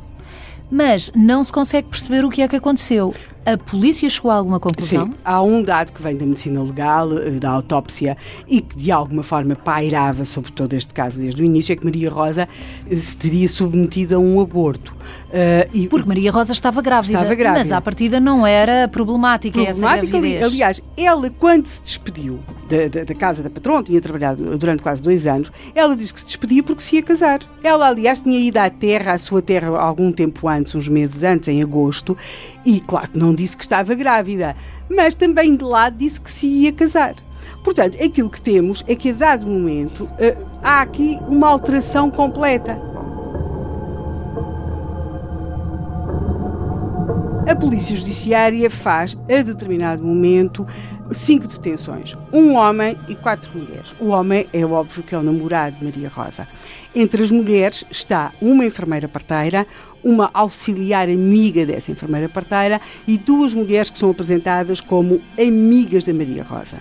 Mas 0.71 1.11
não 1.13 1.43
se 1.43 1.51
consegue 1.51 1.89
perceber 1.89 2.23
o 2.23 2.29
que 2.29 2.41
é 2.41 2.47
que 2.47 2.55
aconteceu. 2.55 3.13
A 3.53 3.57
polícia 3.57 4.09
chegou 4.09 4.31
a 4.31 4.35
alguma 4.35 4.59
conclusão? 4.59 5.05
Sim, 5.07 5.13
há 5.23 5.41
um 5.41 5.63
dado 5.63 5.91
que 5.91 6.01
vem 6.01 6.15
da 6.15 6.25
medicina 6.25 6.61
legal, 6.61 7.17
eh, 7.17 7.31
da 7.31 7.49
autópsia, 7.51 8.17
e 8.47 8.61
que 8.61 8.75
de 8.75 8.91
alguma 8.91 9.23
forma 9.23 9.55
pairava 9.55 10.25
sobre 10.25 10.51
todo 10.51 10.73
este 10.73 10.93
caso 10.93 11.19
desde 11.19 11.41
o 11.41 11.45
início, 11.45 11.73
é 11.73 11.75
que 11.75 11.83
Maria 11.85 12.09
Rosa 12.09 12.47
eh, 12.89 12.95
se 12.95 13.15
teria 13.17 13.47
submetido 13.47 14.15
a 14.15 14.19
um 14.19 14.39
aborto. 14.41 14.95
Eh, 15.31 15.67
e 15.73 15.87
Porque 15.87 16.07
Maria 16.07 16.31
Rosa 16.31 16.51
estava 16.51 16.81
grávida, 16.81 17.13
Estava 17.17 17.33
grávida. 17.35 17.59
mas 17.59 17.71
à 17.71 17.81
partida 17.81 18.19
não 18.19 18.45
era 18.45 18.87
problemática, 18.87 19.59
essa 19.61 19.79
problemática. 19.79 20.17
ali- 20.17 20.29
gravidez. 20.29 20.51
Aliás, 20.53 20.81
ela, 20.97 21.29
quando 21.31 21.65
se 21.65 21.81
despediu 21.81 22.39
da, 22.69 22.87
da- 22.87 23.03
da 23.05 23.15
casa 23.15 23.41
da 23.41 23.49
patrona, 23.49 23.83
tinha 23.83 23.99
trabalhado 24.01 24.57
durante 24.57 24.83
quase 24.83 25.01
dois 25.01 25.25
anos, 25.25 25.51
ela 25.73 25.95
disse 25.95 26.13
que 26.13 26.19
se 26.19 26.25
despedia 26.27 26.61
porque 26.61 26.83
se 26.83 26.95
ia 26.95 27.01
casar. 27.03 27.39
Ela, 27.63 27.87
aliás, 27.87 28.21
tinha 28.21 28.37
ido 28.39 28.57
à 28.57 28.69
terra, 28.69 29.13
à 29.13 29.17
sua 29.17 29.41
terra, 29.41 29.69
algum 29.79 30.11
tempo 30.11 30.47
antes, 30.47 30.75
uns 30.75 30.87
meses 30.87 31.23
antes, 31.23 31.47
em 31.47 31.61
agosto, 31.63 32.15
e 32.65 32.79
claro 32.79 33.09
que 33.09 33.17
não 33.17 33.33
disse 33.39 33.55
que 33.55 33.63
estava 33.63 33.95
grávida, 33.95 34.55
mas 34.89 35.15
também 35.15 35.55
de 35.55 35.63
lá 35.63 35.89
disse 35.89 36.19
que 36.19 36.29
se 36.29 36.45
ia 36.45 36.73
casar. 36.73 37.15
Portanto, 37.63 37.97
aquilo 38.03 38.29
que 38.29 38.41
temos 38.41 38.83
é 38.87 38.95
que 38.95 39.11
a 39.11 39.13
dado 39.13 39.47
momento 39.47 40.09
eh, 40.17 40.37
há 40.61 40.81
aqui 40.81 41.17
uma 41.27 41.47
alteração 41.47 42.11
completa. 42.11 42.77
A 47.47 47.55
Polícia 47.55 47.95
Judiciária 47.95 48.69
faz, 48.69 49.17
a 49.29 49.41
determinado 49.41 50.03
momento, 50.03 50.67
cinco 51.11 51.47
detenções. 51.47 52.15
Um 52.31 52.55
homem 52.55 52.97
e 53.07 53.15
quatro 53.15 53.49
mulheres. 53.57 53.93
O 53.99 54.07
homem 54.07 54.47
é 54.53 54.65
óbvio 54.65 55.03
que 55.03 55.15
é 55.15 55.17
o 55.17 55.23
namorado 55.23 55.77
de 55.77 55.83
Maria 55.83 56.09
Rosa. 56.09 56.47
Entre 56.95 57.23
as 57.23 57.31
mulheres 57.31 57.83
está 57.91 58.31
uma 58.41 58.65
enfermeira 58.65 59.07
parteira, 59.07 59.65
uma 60.03 60.29
auxiliar 60.33 61.07
amiga 61.07 61.65
dessa 61.65 61.91
enfermeira 61.91 62.29
parteira 62.29 62.79
e 63.07 63.17
duas 63.17 63.53
mulheres 63.53 63.89
que 63.89 63.99
são 63.99 64.09
apresentadas 64.09 64.79
como 64.81 65.21
amigas 65.37 66.05
da 66.05 66.13
Maria 66.13 66.43
Rosa. 66.43 66.77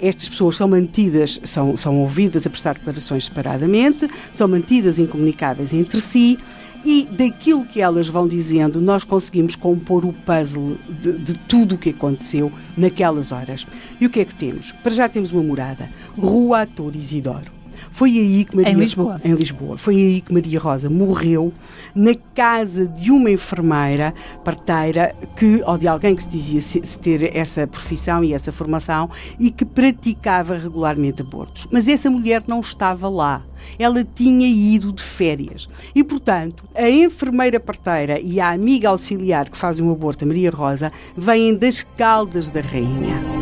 Estas 0.00 0.28
pessoas 0.28 0.56
são 0.56 0.68
mantidas, 0.68 1.40
são, 1.44 1.76
são 1.76 2.00
ouvidas 2.00 2.46
a 2.46 2.50
prestar 2.50 2.74
declarações 2.74 3.24
separadamente, 3.24 4.08
são 4.32 4.46
mantidas 4.46 4.98
incomunicáveis 4.98 5.72
entre 5.72 6.00
si 6.00 6.38
e 6.84 7.06
daquilo 7.10 7.64
que 7.64 7.80
elas 7.80 8.08
vão 8.08 8.28
dizendo, 8.28 8.80
nós 8.80 9.04
conseguimos 9.04 9.56
compor 9.56 10.04
o 10.04 10.12
puzzle 10.12 10.78
de, 10.88 11.12
de 11.18 11.34
tudo 11.34 11.74
o 11.74 11.78
que 11.78 11.90
aconteceu 11.90 12.52
naquelas 12.76 13.32
horas. 13.32 13.66
E 14.00 14.06
o 14.06 14.10
que 14.10 14.20
é 14.20 14.24
que 14.24 14.34
temos? 14.34 14.72
Para 14.72 14.92
já 14.92 15.08
temos 15.08 15.32
uma 15.32 15.42
morada, 15.42 15.90
Rua 16.16 16.62
Ator 16.62 16.94
Isidoro. 16.94 17.57
Foi 17.98 18.16
aí 18.16 18.44
que 18.44 18.54
Maria 18.54 18.70
em 18.70 18.76
Lisboa. 18.76 19.20
Em 19.24 19.34
Lisboa. 19.34 19.76
Foi 19.76 19.96
aí 19.96 20.20
que 20.20 20.32
Maria 20.32 20.60
Rosa 20.60 20.88
morreu 20.88 21.52
na 21.92 22.14
casa 22.32 22.86
de 22.86 23.10
uma 23.10 23.28
enfermeira 23.28 24.14
parteira 24.44 25.16
que 25.34 25.64
ou 25.66 25.76
de 25.76 25.88
alguém 25.88 26.14
que 26.14 26.22
se 26.22 26.28
dizia 26.28 26.60
se, 26.60 26.80
se 26.84 26.96
ter 26.96 27.36
essa 27.36 27.66
profissão 27.66 28.22
e 28.22 28.32
essa 28.32 28.52
formação 28.52 29.10
e 29.36 29.50
que 29.50 29.64
praticava 29.64 30.56
regularmente 30.56 31.22
abortos. 31.22 31.66
Mas 31.72 31.88
essa 31.88 32.08
mulher 32.08 32.44
não 32.46 32.60
estava 32.60 33.08
lá 33.08 33.42
ela 33.76 34.04
tinha 34.04 34.46
ido 34.46 34.92
de 34.92 35.02
férias. 35.02 35.68
E, 35.92 36.04
portanto, 36.04 36.62
a 36.76 36.88
enfermeira 36.88 37.58
parteira 37.58 38.20
e 38.20 38.40
a 38.40 38.50
amiga 38.50 38.88
auxiliar 38.90 39.50
que 39.50 39.58
fazem 39.58 39.84
o 39.84 39.90
aborto, 39.90 40.24
a 40.24 40.28
Maria 40.28 40.50
Rosa, 40.50 40.92
vêm 41.16 41.56
das 41.56 41.82
Caldas 41.82 42.48
da 42.48 42.60
Rainha 42.60 43.37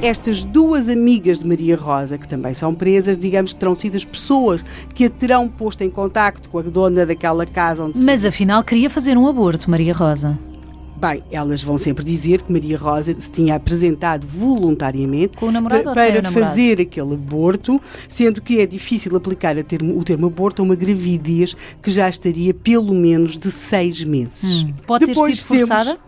estas 0.00 0.44
duas 0.44 0.88
amigas 0.88 1.40
de 1.40 1.46
Maria 1.46 1.76
Rosa, 1.76 2.16
que 2.16 2.28
também 2.28 2.54
são 2.54 2.72
presas, 2.72 3.18
digamos 3.18 3.52
que 3.52 3.58
terão 3.58 3.74
sido 3.74 3.96
as 3.96 4.04
pessoas 4.04 4.62
que 4.94 5.04
a 5.04 5.10
terão 5.10 5.48
posto 5.48 5.82
em 5.82 5.90
contacto 5.90 6.48
com 6.48 6.58
a 6.58 6.62
dona 6.62 7.04
daquela 7.04 7.44
casa 7.44 7.82
onde 7.82 7.98
se 7.98 8.04
Mas 8.04 8.24
afinal 8.24 8.62
queria 8.62 8.88
fazer 8.88 9.16
um 9.18 9.26
aborto, 9.26 9.68
Maria 9.70 9.92
Rosa. 9.92 10.38
Bem, 10.96 11.22
elas 11.30 11.62
vão 11.62 11.78
sempre 11.78 12.04
dizer 12.04 12.42
que 12.42 12.52
Maria 12.52 12.76
Rosa 12.76 13.14
se 13.20 13.30
tinha 13.30 13.54
apresentado 13.54 14.26
voluntariamente 14.26 15.36
Com 15.36 15.46
o 15.46 15.52
namorado 15.52 15.84
para, 15.84 16.20
para 16.22 16.30
fazer 16.32 16.80
aquele 16.80 17.14
aborto, 17.14 17.80
sendo 18.08 18.42
que 18.42 18.60
é 18.60 18.66
difícil 18.66 19.14
aplicar 19.16 19.54
termo- 19.62 19.96
o 19.96 20.02
termo 20.02 20.26
aborto 20.26 20.60
a 20.60 20.64
uma 20.64 20.74
gravidez 20.74 21.56
que 21.80 21.90
já 21.90 22.08
estaria 22.08 22.52
pelo 22.52 22.94
menos 22.94 23.38
de 23.38 23.50
seis 23.50 24.02
meses. 24.02 24.62
Hum, 24.64 24.72
pode 24.86 25.06
ter 25.06 25.12
Depois 25.12 25.40
sido 25.40 25.46
forçada? 25.58 25.84
temos 25.84 25.98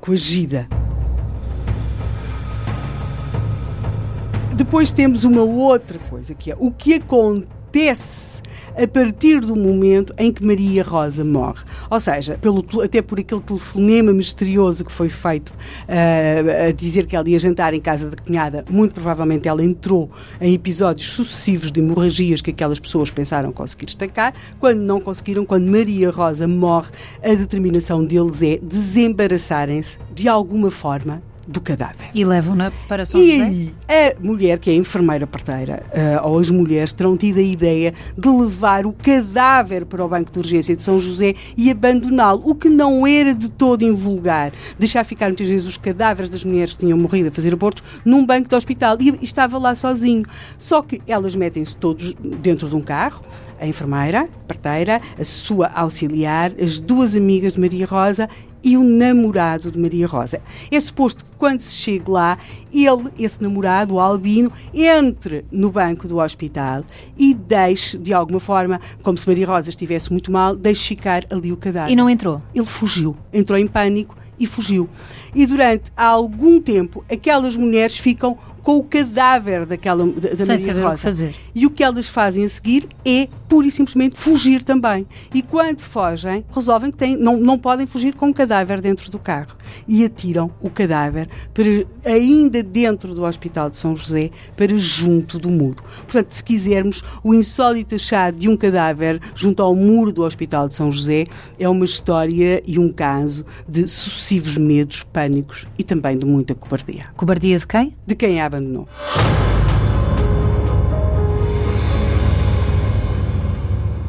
Depois 4.61 4.93
temos 4.93 5.25
uma 5.25 5.41
outra 5.41 5.99
coisa 5.99 6.35
que 6.35 6.53
é 6.53 6.57
o 6.61 6.71
que 6.71 6.93
acontece 6.93 8.43
a 8.77 8.87
partir 8.87 9.41
do 9.41 9.57
momento 9.57 10.13
em 10.19 10.31
que 10.31 10.45
Maria 10.45 10.83
Rosa 10.83 11.25
morre. 11.25 11.65
Ou 11.89 11.99
seja, 11.99 12.37
pelo, 12.37 12.63
até 12.83 13.01
por 13.01 13.19
aquele 13.19 13.41
telefonema 13.41 14.13
misterioso 14.13 14.85
que 14.85 14.93
foi 14.93 15.09
feito 15.09 15.55
ah, 15.89 16.69
a 16.69 16.73
dizer 16.73 17.07
que 17.07 17.17
ela 17.17 17.27
ia 17.27 17.39
jantar 17.39 17.73
em 17.73 17.81
casa 17.81 18.11
da 18.11 18.17
cunhada, 18.19 18.63
muito 18.69 18.93
provavelmente 18.93 19.49
ela 19.49 19.65
entrou 19.65 20.11
em 20.39 20.53
episódios 20.53 21.09
sucessivos 21.09 21.73
de 21.73 21.81
hemorragias 21.81 22.43
que 22.43 22.51
aquelas 22.51 22.79
pessoas 22.79 23.11
pensaram 23.11 23.51
conseguir 23.53 23.87
destacar. 23.87 24.35
Quando 24.61 24.81
não 24.81 25.01
conseguiram, 25.01 25.47
quando 25.47 25.65
Maria 25.65 26.11
Rosa 26.11 26.47
morre, 26.47 26.91
a 27.25 27.33
determinação 27.35 28.05
deles 28.05 28.43
é 28.43 28.59
desembaraçarem-se 28.59 29.99
de 30.15 30.29
alguma 30.29 30.71
forma 30.71 31.30
do 31.47 31.61
cadáver. 31.61 32.09
E 32.15 32.25
levam-na 32.25 32.71
para 32.89 33.05
São 33.05 33.21
E 33.21 33.39
José? 33.39 33.45
aí, 33.45 33.75
a 33.89 34.25
mulher 34.25 34.59
que 34.59 34.71
é 34.71 34.75
enfermeira 34.75 35.27
parteira, 35.27 35.83
ah, 35.93 36.27
ou 36.27 36.39
as 36.39 36.49
mulheres, 36.51 36.93
terão 36.93 37.17
tido 37.17 37.39
a 37.39 37.43
ideia 37.43 37.93
de 38.17 38.29
levar 38.29 38.87
o 38.87 38.93
cadáver 38.93 39.85
para 39.85 40.05
o 40.05 40.09
banco 40.09 40.33
de 40.33 40.39
urgência 40.39 40.75
de 40.75 40.83
São 40.83 40.99
José 41.01 41.35
e 41.57 41.71
abandoná-lo, 41.71 42.43
o 42.45 42.55
que 42.55 42.69
não 42.69 43.07
era 43.07 43.35
de 43.35 43.51
todo 43.51 43.85
invulgar. 43.85 44.53
Deixar 44.79 45.05
ficar 45.05 45.27
muitas 45.29 45.49
vezes 45.49 45.67
os 45.67 45.77
cadáveres 45.77 46.31
das 46.31 46.45
mulheres 46.45 46.73
que 46.73 46.81
tinham 46.81 46.97
morrido 46.99 47.29
a 47.29 47.33
fazer 47.33 47.53
abortos 47.53 47.83
num 48.05 48.25
banco 48.25 48.49
de 48.49 48.55
hospital 48.55 48.97
e 49.01 49.11
e 49.21 49.25
estava 49.25 49.59
lá 49.59 49.75
sozinho. 49.75 50.25
Só 50.57 50.83
que 50.83 51.03
elas 51.07 51.35
metem-se 51.35 51.77
todos 51.77 52.15
dentro 52.41 52.69
de 52.69 52.77
um 52.77 52.81
carro, 52.81 53.23
a 53.61 53.67
enfermeira, 53.67 54.29
parteira, 54.47 55.01
a 55.19 55.25
sua 55.25 55.67
auxiliar, 55.75 56.53
as 56.63 56.81
duas 56.81 57.15
amigas 57.17 57.55
de 57.55 57.61
Maria 57.61 57.87
Rosa 57.87 58.29
e 58.63 58.77
o 58.77 58.85
namorado 58.85 59.71
de 59.71 59.79
Maria 59.79 60.07
Rosa. 60.07 60.41
É 60.71 60.81
suposto 60.81 61.25
que 61.25 61.31
quando 61.39 61.61
se 61.61 61.77
chegue 61.77 62.11
lá, 62.11 62.39
ele, 62.73 63.11
esse 63.19 63.43
namorado, 63.43 63.95
o 63.95 64.01
Albino, 64.01 64.53
entre 64.75 65.45
no 65.51 65.71
banco 65.71 66.07
do 66.07 66.19
hospital 66.19 66.85
e 67.19 67.35
deixe, 67.35 67.99
de 67.99 68.13
alguma 68.13 68.41
forma, 68.41 68.81
como 69.03 69.17
se 69.17 69.27
Maria 69.27 69.47
Rosa 69.47 69.71
estivesse 69.71 70.13
muito 70.13 70.31
mal, 70.31 70.55
deixe 70.55 70.89
ficar 70.89 71.25
ali 71.31 71.53
o 71.53 71.57
cadáver. 71.57 71.93
E 71.93 71.97
não 71.97 72.09
entrou? 72.09 72.43
Ele 72.55 72.67
fugiu, 72.67 73.17
entrou 73.33 73.59
em 73.59 73.67
pânico 73.67 74.17
e 74.39 74.47
fugiu. 74.47 74.89
E 75.35 75.47
durante 75.47 75.93
algum 75.97 76.61
tempo, 76.61 77.05
aquelas 77.11 77.57
mulheres 77.57 77.99
ficam 77.99 78.37
com 78.63 78.77
o 78.77 78.85
cadáver 78.85 79.67
daquela 79.67 80.07
da, 80.07 80.31
da 80.31 80.37
Sem 80.37 80.47
Maria 80.47 80.59
saber 80.59 80.73
o 80.73 80.83
que 80.83 80.89
Rosa. 80.91 81.03
fazer. 81.03 81.35
E 81.55 81.67
o 81.67 81.71
que 81.71 81.83
elas 81.83 82.09
fazem 82.09 82.45
a 82.45 82.49
seguir 82.49 82.87
é 83.05 83.29
pura 83.49 83.67
e 83.67 83.71
simplesmente 83.71 84.17
fugir 84.17 84.63
também. 84.63 85.07
E 85.35 85.43
quando 85.43 85.81
fogem, 85.81 86.45
resolvem 86.53 86.91
que 86.91 86.97
têm, 86.97 87.17
não, 87.17 87.37
não 87.37 87.59
podem 87.59 87.87
fugir 87.87 88.15
com 88.15 88.29
o 88.29 88.35
cadáver 88.35 88.81
dentro 88.81 89.11
do 89.11 89.19
carro. 89.19 89.57
E 89.87 90.05
atiram 90.05 90.51
o 90.61 90.69
cadáver 90.69 91.29
para, 91.55 91.65
ainda 92.05 92.63
dentro 92.63 93.15
do 93.15 93.25
Hospital 93.25 93.71
de 93.71 93.77
São 93.77 93.97
José 93.97 94.31
para 94.57 94.77
junto 94.77 95.39
do 95.39 95.49
muro. 95.49 95.83
Portanto, 96.03 96.33
se 96.33 96.45
quisermos, 96.45 97.03
o 97.23 97.35
insólito 97.35 97.95
achar 97.95 98.33
de 98.33 98.49
um 98.49 98.57
cadáver 98.57 99.21
junto 99.35 99.63
ao 99.63 99.75
muro 99.75 100.13
do 100.13 100.23
Hospital 100.23 100.69
de 100.69 100.75
São 100.75 100.91
José 100.91 101.25
é 101.59 101.69
uma 101.69 101.85
história 101.85 102.63
e 102.67 102.79
um 102.79 102.93
caso 102.93 103.45
de 103.69 103.87
sucessivos 103.87 104.57
medos, 104.57 105.03
pânicos 105.03 105.67
e 105.79 105.85
também 105.85 106.17
de 106.17 106.25
muita 106.25 106.55
cobardia. 106.55 107.07
Cobardia 107.17 107.59
de 107.59 107.67
quem? 107.67 107.97
De 108.07 108.15
quem 108.15 108.41
a 108.41 108.50
abandonou. 108.51 108.89